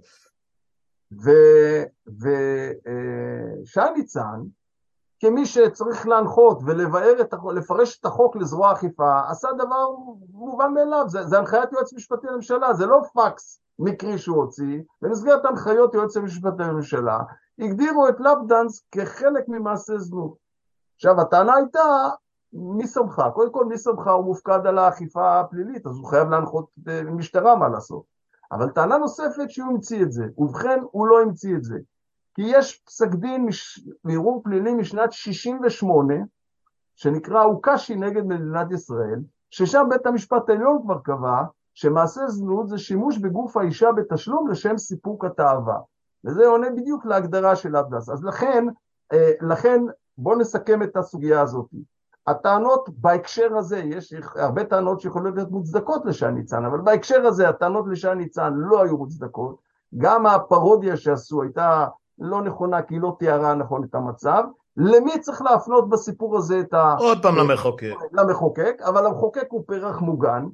[2.08, 4.40] ושי אה, ניצן,
[5.20, 9.86] כמי שצריך להנחות ולבאר את לפרש את החוק לזרוע אכיפה, עשה דבר
[10.32, 15.46] מובן מאליו, זה, זה הנחיית יועץ משפטי לממשלה, זה לא פקס מקרי שהוא הוציא, במסגרת
[15.46, 17.20] הנחיות יועץ המשפטי לממשלה,
[17.60, 20.34] הגדירו את לפדנס כחלק ממעשה זנות.
[20.96, 22.10] עכשיו, הטענה הייתה,
[22.54, 23.22] מי שמך?
[23.34, 27.56] קודם כל, מי שמך הוא מופקד על האכיפה הפלילית, אז הוא חייב להנחות אה, משטרה
[27.56, 28.04] מה לעשות.
[28.52, 31.78] אבל טענה נוספת שהוא המציא את זה, ובכן, הוא לא המציא את זה.
[32.38, 33.48] כי יש פסק דין
[34.04, 36.14] בערעור פלילי משנת 68,
[36.96, 39.20] שנקרא אוקשי נגד מדינת ישראל,
[39.50, 45.26] ששם בית המשפט העליון כבר קבע שמעשה זנות זה שימוש בגוף האישה בתשלום לשם סיפוק
[45.26, 45.80] התאווה.
[46.26, 48.10] וזה עונה בדיוק להגדרה של אבדס.
[48.10, 48.66] אז לכן,
[49.14, 49.82] אה, לכן
[50.18, 51.68] בואו נסכם את הסוגיה הזאת.
[52.28, 57.86] הטענות בהקשר הזה, יש הרבה טענות שיכולות להיות מוצדקות לשי ניצן, אבל בהקשר הזה הטענות
[57.88, 59.58] לשי ניצן לא היו מוצדקות.
[59.98, 61.88] גם הפרודיה שעשו הייתה
[62.20, 64.44] לא נכונה כי היא לא תיארה נכון את המצב.
[64.78, 66.96] למי צריך להפנות בסיפור הזה את ה...
[67.00, 67.94] עוד פעם למחוקק.
[68.14, 70.46] למחוקק, אבל המחוקק הוא פרח מוגן,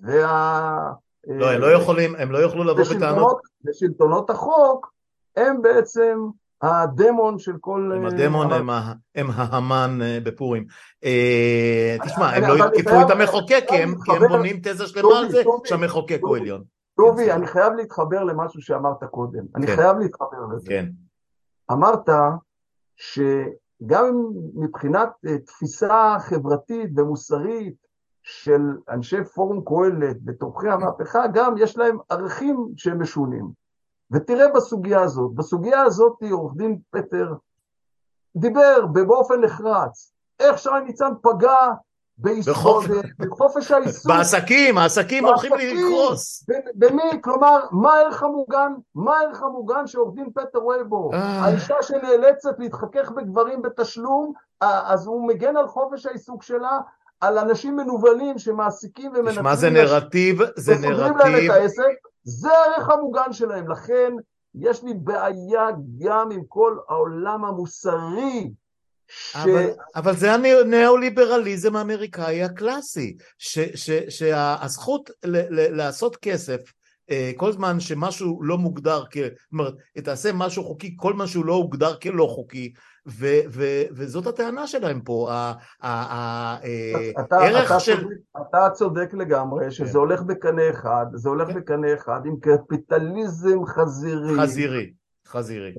[0.00, 0.92] וה...
[1.26, 3.40] לא, הם לא יכולים, הם לא יוכלו לבוא בטענות.
[3.66, 4.92] ושלטונות החוק
[5.36, 6.18] הם בעצם
[6.62, 7.92] הדמון של כל...
[7.96, 8.70] הם הדמון, הם,
[9.14, 10.66] הם ההמן אה, בפורים.
[11.04, 13.94] אה, תשמע, הם לא יתקפו את המחוקק כי הם
[14.28, 16.62] בונים תזה שלמה על זה שהמחוקק הוא עליון.
[16.96, 19.44] טובי, כן, אני חייב להתחבר למשהו שאמרת קודם.
[19.56, 19.76] אני כן.
[19.76, 20.68] חייב להתחבר לזה.
[20.68, 20.86] כן.
[21.72, 22.08] אמרת
[22.96, 24.22] שגם
[24.54, 27.74] מבחינת אה, תפיסה חברתית ומוסרית
[28.22, 33.50] של אנשי פורום קהלת ותומכי המהפכה, גם יש להם ערכים שהם משונים.
[34.10, 37.34] ותראה בסוגיה הזאת, בסוגיה הזאת עורך דין פטר
[38.36, 41.58] דיבר באופן נחרץ, איך שי ניצן פגע
[43.18, 44.12] בחופש העיסוק.
[44.12, 46.46] בעסקים, העסקים הולכים לקרוס.
[46.74, 47.20] במי?
[47.20, 48.72] כלומר, מה הערך המוגן?
[48.94, 51.14] מה הערך המוגן שעורך דין פטר וייבור?
[51.14, 51.44] אה.
[51.44, 56.78] האישה שנאלצת להתחכך בגברים בתשלום, אז הוא מגן על חופש העיסוק שלה,
[57.20, 59.34] על אנשים מנוולים שמעסיקים ומנצלים...
[59.34, 60.90] תשמע, זה נרטיב, זה נרטיב.
[60.90, 61.92] וסוגרים להם את העסק,
[62.24, 63.70] זה הערך המוגן שלהם.
[63.70, 64.12] לכן,
[64.54, 65.66] יש לי בעיה
[65.98, 68.50] גם עם כל העולם המוסרי
[69.32, 69.36] ש...
[69.36, 76.60] אבל, אבל זה הניאו-ליברליזם האמריקאי הקלאסי, ש, ש, שהזכות ל, ל, לעשות כסף
[77.10, 79.16] אה, כל זמן שמשהו לא מוגדר, כ...
[79.16, 82.72] זאת אומרת, תעשה משהו חוקי כל מה שהוא לא הוגדר כלא חוקי,
[83.08, 85.30] ו, ו, וזאת הטענה שלהם פה,
[85.80, 88.06] הערך של...
[88.36, 89.98] אתה צודק לגמרי שזה כן.
[89.98, 91.54] הולך בקנה אחד, זה הולך כן.
[91.54, 94.42] בקנה אחד עם קפיטליזם חזירי.
[94.42, 94.92] חזירי,
[95.26, 95.74] חזירי.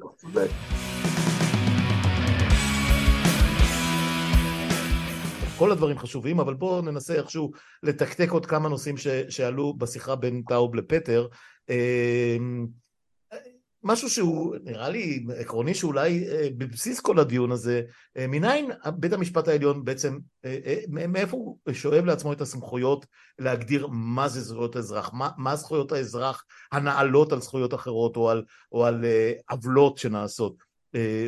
[5.58, 7.51] כל הדברים חשובים, אבל בואו ננסה איכשהו
[7.84, 11.28] לתקתק עוד כמה נושאים ש, שעלו בשיחה בין טאוב לפטר.
[11.70, 12.68] אמ,
[13.84, 17.82] משהו שהוא נראה לי עקרוני שאולי אה, בבסיס כל הדיון הזה,
[18.18, 23.06] אה, מניין בית המשפט העליון בעצם, אה, מאיפה הוא שואב לעצמו את הסמכויות
[23.39, 28.43] להגדיר מה זה זכויות האזרח, מה, מה זכויות האזרח הנעלות על זכויות אחרות או על,
[28.72, 29.06] או על
[29.49, 30.74] עוולות שנעשות.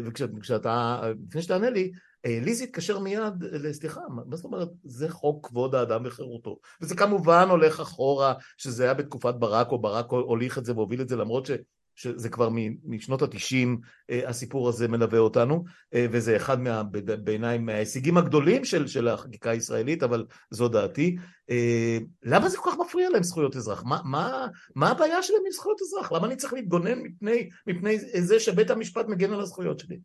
[0.03, 1.91] וכשאתה, לפני שתענה לי,
[2.26, 3.34] ליז התקשר מיד,
[3.71, 6.59] סליחה, מה זאת אומרת, זה חוק כבוד האדם וחירותו.
[6.82, 11.09] וזה כמובן הולך אחורה, שזה היה בתקופת ברק, או ברק הוליך את זה והוביל את
[11.09, 11.51] זה, למרות ש...
[11.95, 12.49] שזה כבר
[12.84, 15.63] משנות התשעים אה, הסיפור הזה מלווה אותנו
[15.93, 16.84] אה, וזה אחד מה,
[17.23, 21.15] בעיניי מההישגים הגדולים של, של החקיקה הישראלית אבל זו דעתי
[21.49, 23.84] אה, למה זה כל כך מפריע להם זכויות אזרח?
[23.84, 26.11] מה, מה, מה הבעיה שלהם עם זכויות אזרח?
[26.11, 29.99] למה אני צריך להתגונן מפני, מפני זה שבית המשפט מגן על הזכויות שלי?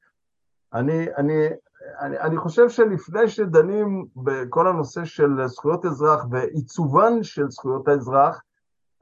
[0.74, 1.32] אני, אני,
[2.00, 8.42] אני, אני חושב שלפני שדנים בכל הנושא של זכויות אזרח ועיצובן של זכויות האזרח,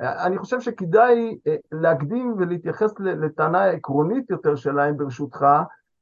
[0.00, 5.46] אני חושב שכדאי אה, להקדים ולהתייחס לטענה העקרונית יותר שלהם ברשותך,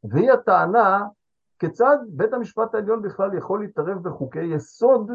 [0.05, 1.05] והיא הטענה
[1.59, 5.11] כיצד בית המשפט העליון בכלל יכול להתערב בחוקי יסוד,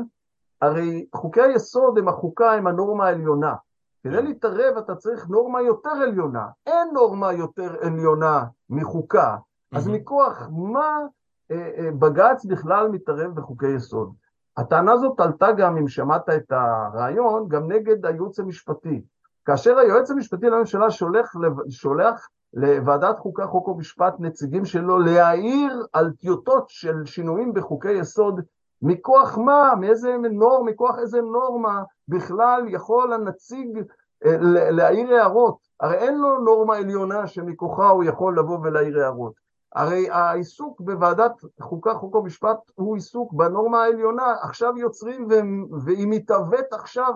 [0.61, 3.55] הרי חוקי היסוד הם החוקה, הם הנורמה העליונה.
[4.03, 9.37] כדי להתערב אתה צריך נורמה יותר עליונה, אין נורמה יותר עליונה מחוקה,
[9.75, 10.99] אז מכוח מה
[11.99, 14.13] בג"ץ בכלל מתערב בחוקי יסוד?
[14.57, 19.01] הטענה הזאת עלתה גם, אם שמעת את הרעיון, גם נגד הייעוץ המשפטי.
[19.45, 21.33] כאשר היועץ המשפטי לממשלה שולח,
[21.69, 28.41] שולח לוועדת חוקה, חוק ומשפט נציגים שלו להעיר על טיוטות של שינויים בחוקי יסוד,
[28.81, 33.77] מכוח מה, מאיזה נורמה, מכוח איזה נורמה בכלל יכול הנציג
[34.25, 34.37] אה,
[34.71, 35.57] להעיר הערות.
[35.79, 39.33] הרי אין לו נורמה עליונה שמכוחה הוא יכול לבוא ולהעיר הערות.
[39.75, 45.27] הרי העיסוק בוועדת חוקה, חוק ומשפט הוא עיסוק בנורמה העליונה, עכשיו יוצרים
[45.85, 47.13] והיא מתהוות עכשיו,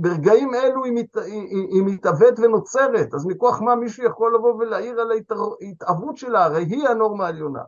[0.00, 5.00] ברגעים אלו היא, מת, היא, היא מתהוות ונוצרת, אז מכוח מה מישהו יכול לבוא ולהעיר
[5.00, 7.62] על ההתהוות שלה, הרי היא הנורמה העליונה.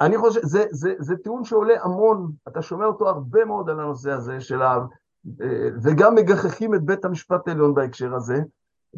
[0.00, 4.10] אני חושב, זה, זה, זה טיעון שעולה המון, אתה שומע אותו הרבה מאוד על הנושא
[4.10, 4.78] הזה של ה...
[5.82, 8.38] וגם מגחכים את בית המשפט העליון בהקשר הזה,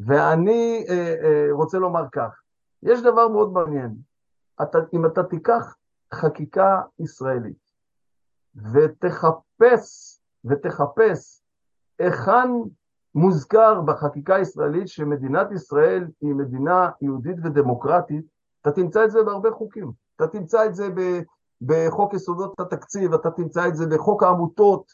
[0.07, 2.43] ואני אה, אה, רוצה לומר כך,
[2.83, 3.95] יש דבר מאוד מעניין.
[4.63, 5.77] אתה, אם אתה תיקח
[6.15, 7.73] חקיקה ישראלית
[8.73, 11.43] ותחפש, ותחפש
[11.99, 12.49] היכן
[13.15, 18.25] מוזכר בחקיקה הישראלית שמדינת ישראל היא מדינה יהודית ודמוקרטית,
[18.61, 19.93] אתה תמצא את זה בהרבה חוקים.
[20.17, 20.89] אתה תמצא את זה
[21.63, 24.93] בחוק יסודות התקציב, אתה תמצא את זה בחוק העמותות,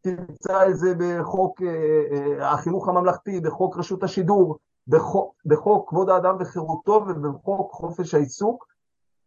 [0.00, 4.58] תמצא את זה בחוק אה, אה, החינוך הממלכתי, בחוק רשות השידור,
[4.90, 8.66] בחוק, בחוק כבוד האדם וחירותו ובחוק חופש העיסוק,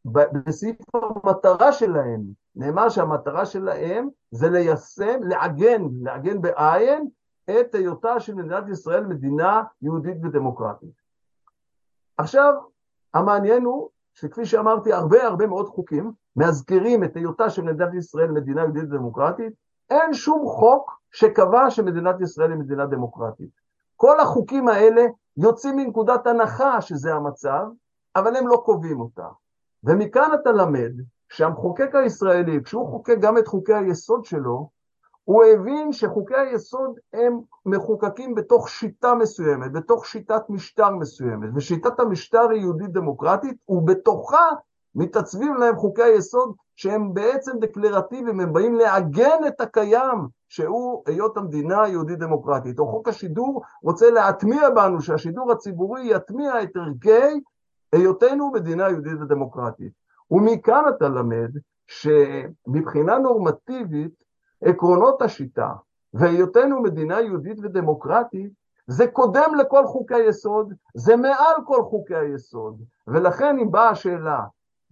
[0.05, 2.22] בסעיף המטרה שלהם,
[2.55, 7.07] נאמר שהמטרה שלהם זה ליישם, לעגן, לעגן בעין,
[7.49, 11.01] את היותה של מדינת ישראל מדינה יהודית ודמוקרטית.
[12.18, 12.53] עכשיו,
[13.14, 18.61] המעניין הוא שכפי שאמרתי, הרבה הרבה מאוד חוקים מזכירים את היותה של מדינת ישראל מדינה
[18.61, 19.53] יהודית ודמוקרטית,
[19.89, 23.49] אין שום חוק שקבע שמדינת ישראל היא מדינה דמוקרטית.
[23.95, 25.05] כל החוקים האלה
[25.38, 27.63] יוצאים מנקודת הנחה שזה המצב,
[28.15, 29.27] אבל הם לא קובעים אותה.
[29.84, 30.91] ומכאן אתה למד
[31.29, 34.69] שהמחוקק הישראלי, כשהוא חוקק גם את חוקי היסוד שלו,
[35.23, 42.49] הוא הבין שחוקי היסוד הם מחוקקים בתוך שיטה מסוימת, בתוך שיטת משטר מסוימת, ושיטת המשטר
[42.49, 44.49] היא יהודית דמוקרטית, ובתוכה
[44.95, 51.83] מתעצבים להם חוקי היסוד שהם בעצם דקלרטיביים, הם באים לעגן את הקיים, שהוא היות המדינה
[51.83, 52.79] היהודית דמוקרטית.
[52.79, 57.41] או חוק השידור רוצה להטמיע בנו שהשידור הציבורי יטמיע את ערכי
[57.91, 59.91] היותנו מדינה יהודית ודמוקרטית.
[60.31, 61.49] ומכאן אתה למד
[61.87, 64.23] שמבחינה נורמטיבית
[64.61, 65.69] עקרונות השיטה
[66.13, 68.51] והיותנו מדינה יהודית ודמוקרטית
[68.87, 74.39] זה קודם לכל חוקי היסוד, זה מעל כל חוקי היסוד, ולכן אם באה השאלה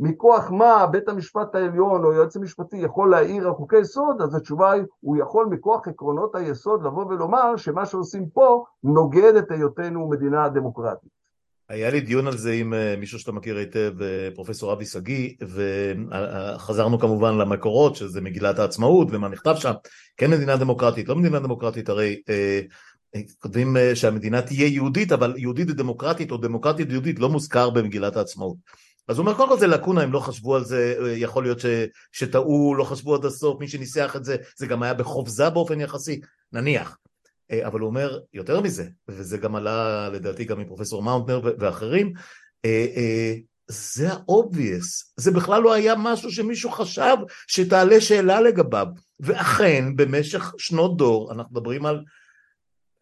[0.01, 4.71] מכוח מה בית המשפט העליון או היועץ המשפטי יכול להעיר על חוקי יסוד, אז התשובה
[4.71, 10.49] היא, הוא יכול מכוח עקרונות היסוד לבוא ולומר שמה שעושים פה נוגד את היותנו מדינה
[10.49, 11.09] דמוקרטית.
[11.69, 15.29] היה לי דיון על זה עם אה, מישהו שאתה מכיר היטב, אה, פרופסור אבי שגיא,
[15.41, 19.73] וחזרנו כמובן למקורות, שזה מגילת העצמאות ומה נכתב שם.
[20.17, 22.61] כן מדינה דמוקרטית, לא מדינה דמוקרטית, הרי אה,
[23.39, 28.55] כותבים שהמדינה תהיה יהודית, אבל יהודית ודמוקרטית או דמוקרטית ויהודית לא מוזכר במגילת העצמאות.
[29.11, 31.65] אז הוא אומר, קודם כל זה לקונה, הם לא חשבו על זה, יכול להיות ש,
[32.11, 36.21] שטעו, לא חשבו עד הסוף, מי שניסח את זה, זה גם היה בחופזה באופן יחסי,
[36.53, 36.97] נניח.
[37.51, 42.13] אה, אבל הוא אומר, יותר מזה, וזה גם עלה לדעתי גם מפרופסור מאונטנר ואחרים,
[42.65, 43.35] אה, אה,
[43.67, 47.15] זה ה-obvious, זה בכלל לא היה משהו שמישהו חשב
[47.47, 48.87] שתעלה שאלה לגביו,
[49.19, 52.03] ואכן במשך שנות דור, אנחנו מדברים על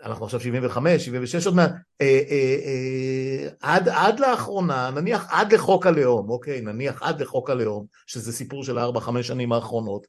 [0.04, 1.72] אנחנו עכשיו 75, 76 עוד מעט,
[2.02, 7.86] אה, אה, אה, עד, עד לאחרונה, נניח עד לחוק הלאום, אוקיי, נניח עד לחוק הלאום,
[8.08, 10.08] שזה סיפור של 4-5 שנים האחרונות,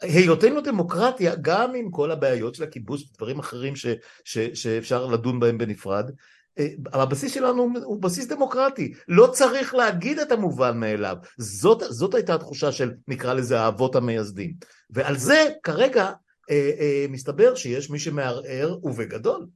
[0.00, 3.86] היותנו דמוקרטיה, גם עם כל הבעיות של הכיבוש ודברים אחרים ש,
[4.24, 6.10] ש, שאפשר לדון בהם בנפרד,
[6.58, 12.34] אה, הבסיס שלנו הוא בסיס דמוקרטי, לא צריך להגיד את המובן מאליו, זאת, זאת הייתה
[12.34, 14.54] התחושה של נקרא לזה האבות המייסדים,
[14.90, 16.10] ועל זה כרגע
[16.50, 19.46] אה, אה, מסתבר שיש מי שמערער ובגדול.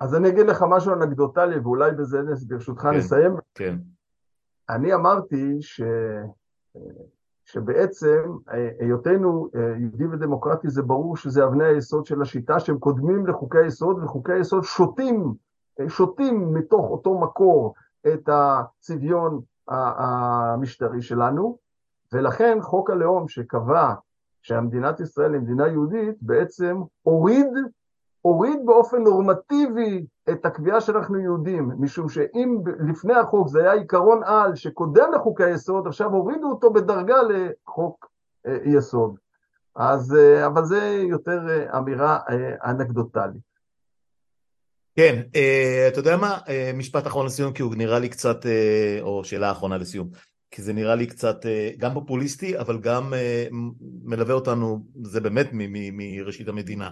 [0.00, 2.18] אז אני אגיד לך משהו אנקדוטלי ואולי בזה
[2.48, 3.36] ברשותך כן, נסיים.
[3.54, 3.76] כן.
[4.68, 5.80] אני אמרתי ש...
[7.44, 8.22] שבעצם
[8.52, 9.48] אה, היותנו
[9.78, 14.64] יהודי ודמוקרטי זה ברור שזה אבני היסוד של השיטה שהם קודמים לחוקי היסוד וחוקי היסוד
[14.64, 15.34] שותים,
[15.88, 17.74] שותים מתוך אותו מקור
[18.06, 21.58] את הצביון המשטרי שלנו
[22.12, 23.94] ולכן חוק הלאום שקבע
[24.46, 27.46] שהמדינת ישראל היא מדינה יהודית, בעצם הוריד,
[28.22, 34.54] הוריד באופן נורמטיבי את הקביעה שאנחנו יהודים, משום שאם לפני החוק זה היה עיקרון על
[34.54, 38.10] שקודם לחוקי היסוד, עכשיו הורידו אותו בדרגה לחוק
[38.46, 39.16] אה, יסוד.
[39.74, 42.18] אז, אה, אבל זה יותר אה, אמירה
[42.64, 43.56] אנקדוטלית.
[44.96, 45.22] כן,
[45.88, 46.38] אתה יודע מה?
[46.74, 48.36] משפט אחרון לסיום, כי הוא נראה לי קצת,
[49.00, 50.08] או שאלה אחרונה לסיום.
[50.56, 53.46] כי זה נראה לי קצת אה, גם פופוליסטי, אבל גם אה,
[54.04, 55.48] מלווה אותנו, זה באמת
[55.92, 56.90] מראשית המדינה.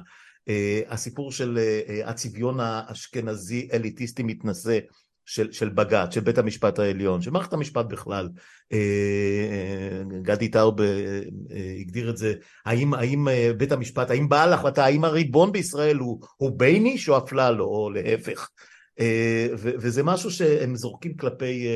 [0.49, 1.59] אה, הסיפור של
[2.05, 4.79] הצביון האשכנזי אליטיסטי מתנשא
[5.25, 8.29] של, של בג"ץ, של בית המשפט העליון, של מערכת המשפט בכלל.
[10.23, 10.79] גדי טאוב
[11.81, 12.35] הגדיר את זה,
[12.67, 17.65] האם, האם בית המשפט, האם בעל החלטה, האם הריבון בישראל הוא, הוא בייניש או אפללו,
[17.65, 18.49] או להפך.
[19.57, 21.67] וזה משהו שהם זורקים כלפי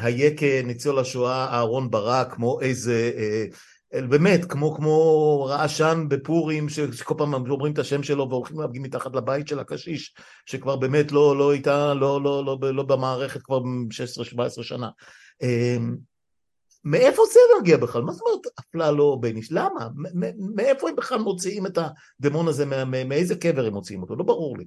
[0.00, 3.44] היה כניצול השואה אהרון ברק, כמו איזה, אה,
[3.92, 9.48] באמת, כמו, כמו רעשן בפורים, שכל פעם אומרים את השם שלו והולכים להפגין מתחת לבית
[9.48, 10.14] של הקשיש,
[10.46, 13.60] שכבר באמת לא, לא איתה, לא, לא, לא, לא, לא במערכת כבר
[14.58, 14.90] 16-17 שנה.
[15.42, 15.76] אה,
[16.84, 18.02] מאיפה זה מגיע בכלל?
[18.02, 19.52] מה זאת אומרת אפללו בייניש?
[19.52, 19.88] למה?
[20.54, 21.78] מאיפה הם בכלל מוציאים את
[22.20, 22.64] הדמון הזה?
[22.86, 24.16] מאיזה קבר הם מוציאים אותו?
[24.16, 24.64] לא ברור לי.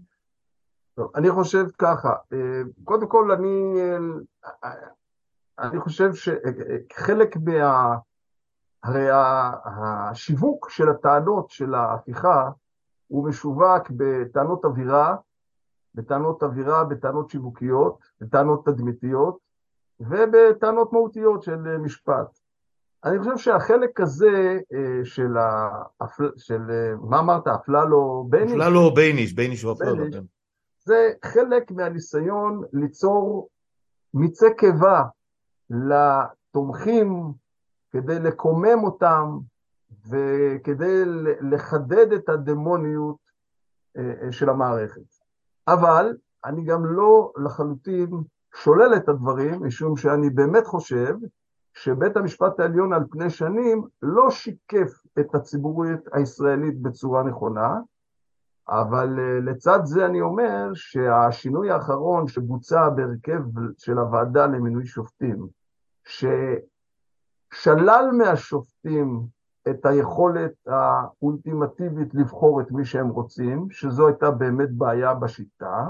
[0.95, 3.81] טוב, אני חושב ככה, אה, קודם כל אני,
[5.59, 7.95] אני חושב שחלק מה...
[8.83, 9.07] הרי
[9.65, 12.49] השיווק של הטענות של ההפיכה
[13.07, 15.15] הוא משווק בטענות אווירה,
[15.95, 19.37] בטענות אווירה, בטענות שיווקיות, בטענות תדמיתיות
[19.99, 22.39] ובטענות מהותיות של משפט.
[23.03, 26.31] אני חושב שהחלק הזה אה, של, האפל...
[26.37, 28.53] של אה, מה אמרת, אפללו בייניש?
[28.53, 30.05] אפללו בייניש, בייניש הוא אפללו.
[30.11, 30.23] כן.
[30.83, 33.49] זה חלק מהניסיון ליצור
[34.13, 35.03] מיצי קיבה
[35.69, 37.33] לתומכים
[37.91, 39.37] כדי לקומם אותם
[40.09, 41.01] וכדי
[41.41, 43.17] לחדד את הדמוניות
[43.97, 45.01] אה, אה, של המערכת.
[45.67, 48.09] אבל אני גם לא לחלוטין
[48.55, 51.15] שולל את הדברים, משום שאני באמת חושב
[51.73, 57.77] שבית המשפט העליון על פני שנים לא שיקף את הציבוריות הישראלית בצורה נכונה,
[58.69, 63.41] אבל אה, לצד זה אני אומר שהשינוי האחרון שבוצע בהרכב
[63.77, 65.47] של הוועדה למינוי שופטים,
[66.09, 69.21] ששלל מהשופטים
[69.69, 75.87] את היכולת האולטימטיבית לבחור את מי שהם רוצים, שזו הייתה באמת בעיה בשיטה,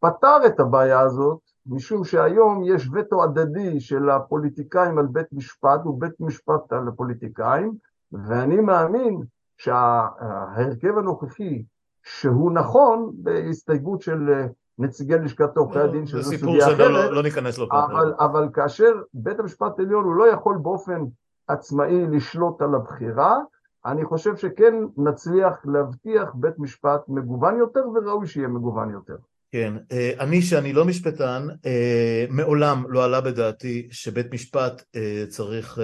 [0.00, 6.20] פתר את הבעיה הזאת, משום שהיום יש וטו הדדי של הפוליטיקאים על בית משפט ובית
[6.20, 7.72] משפט על הפוליטיקאים,
[8.12, 9.20] ואני מאמין
[9.56, 11.64] שההרכב הנוכחי,
[12.02, 14.46] שהוא נכון בהסתייגות של
[14.78, 18.92] נציגי לשכת עורכי לא, הדין, שזו סוגיה אחרת, לא, לא ניכנס לו אבל, אבל כאשר
[19.14, 21.04] בית המשפט העליון הוא לא יכול באופן
[21.48, 23.38] עצמאי לשלוט על הבחירה,
[23.86, 29.16] אני חושב שכן נצליח להבטיח בית משפט מגוון יותר וראוי שיהיה מגוון יותר.
[29.52, 35.78] כן, אה, אני שאני לא משפטן, אה, מעולם לא עלה בדעתי שבית משפט אה, צריך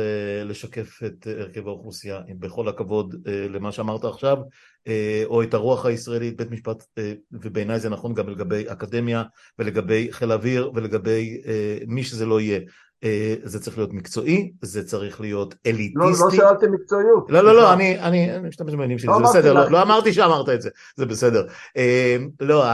[0.44, 4.36] לשקף את הרכב האוכלוסייה, בכל הכבוד למה שאמרת עכשיו,
[5.24, 6.84] או את הרוח הישראלית, בית משפט,
[7.32, 9.22] ובעיניי זה נכון גם לגבי אקדמיה
[9.58, 11.42] ולגבי חיל האוויר ולגבי
[11.86, 12.60] מי שזה לא יהיה.
[13.04, 15.98] אה, זה צריך להיות מקצועי, זה צריך להיות אליטיסטי.
[15.98, 17.30] לא, לא שאלתי מקצועיות.
[17.30, 20.12] לא, לא, לא, אני, אני, אני משתמש במילים שלי, לא זה בסדר, לא, לא אמרתי
[20.12, 21.46] שאמרת את זה, זה בסדר.
[21.76, 22.64] אה, לא,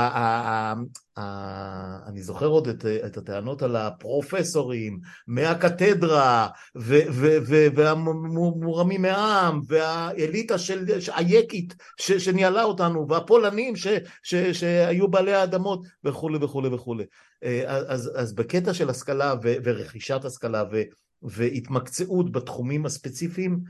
[2.07, 6.49] אני זוכר עוד את, את הטענות על הפרופסורים מהקתדרה
[7.75, 10.85] והמורמים מהעם והאליטה של
[11.15, 13.87] הייקית שניהלה אותנו והפולנים ש,
[14.23, 17.05] ש, שהיו בעלי האדמות וכולי וכולי וכולי.
[17.67, 20.83] אז, אז בקטע של השכלה ו, ורכישת השכלה ו,
[21.25, 23.61] והתמקצעות בתחומים הספציפיים,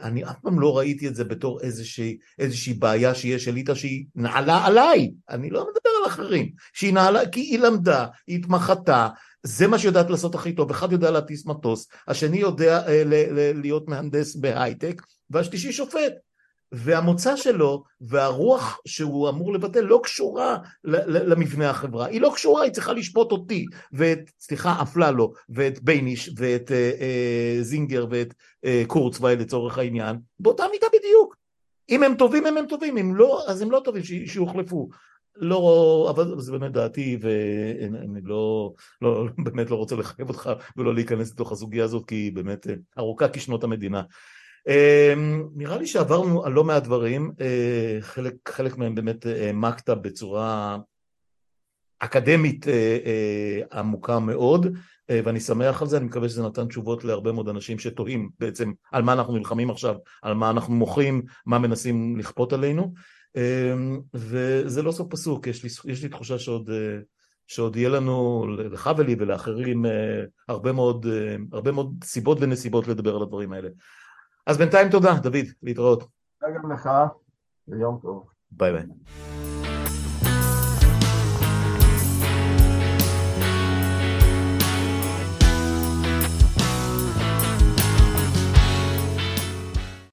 [0.00, 4.66] אני אף פעם לא ראיתי את זה בתור איזושהי, איזושהי בעיה שיש אליטה שהיא נעלה
[4.66, 9.08] עליי, אני לא מדבר על אחרים, שהיא נעלה, כי היא למדה, היא התמחתה,
[9.42, 13.60] זה מה שיודעת לעשות הכי טוב, אחד יודע להטיס מטוס, השני יודע אה, ל- ל-
[13.60, 16.12] להיות מהנדס בהייטק, והשלישי שופט.
[16.72, 22.92] והמוצא שלו והרוח שהוא אמור לבטא לא קשורה למבנה החברה, היא לא קשורה, היא צריכה
[22.92, 28.34] לשפוט אותי ואת, סליחה, אפללו ואת בייניש ואת אה, אה, זינגר ואת
[28.64, 31.36] אה, קורצווייל לצורך העניין, באותה מידה בדיוק.
[31.90, 34.88] אם הם טובים הם הם טובים, אם לא אז הם לא טובים, שיוחלפו.
[35.36, 38.72] לא, אבל זה באמת דעתי ואני לא,
[39.02, 42.74] לא, באמת לא רוצה לחייב אותך ולא להיכנס לתוך הסוגיה הזאת כי היא באמת אה,
[42.98, 44.02] ארוכה כשנות המדינה.
[44.66, 49.90] אמ, נראה לי שעברנו על לא מעט דברים, אה, חלק, חלק מהם באמת אה, העמקת
[49.90, 50.78] בצורה
[51.98, 54.66] אקדמית אה, עמוקה מאוד
[55.08, 59.02] ואני שמח על זה, אני מקווה שזה נתן תשובות להרבה מאוד אנשים שתוהים בעצם על
[59.02, 62.92] מה אנחנו נלחמים עכשיו, על מה אנחנו מוחים, מה מנסים לכפות עלינו
[63.36, 66.70] אמ, וזה לא סוף פסוק, יש לי, יש לי תחושה שעוד,
[67.46, 69.84] שעוד יהיה לנו, לך ולי ולאחרים,
[70.48, 71.06] הרבה מאוד,
[71.52, 73.68] הרבה מאוד סיבות ונסיבות לדבר על הדברים האלה.
[74.46, 76.04] אז בינתיים תודה, דוד, להתראות.
[76.40, 76.90] תודה גם לך,
[77.68, 78.28] ויום טוב.
[78.50, 78.82] ביי ביי.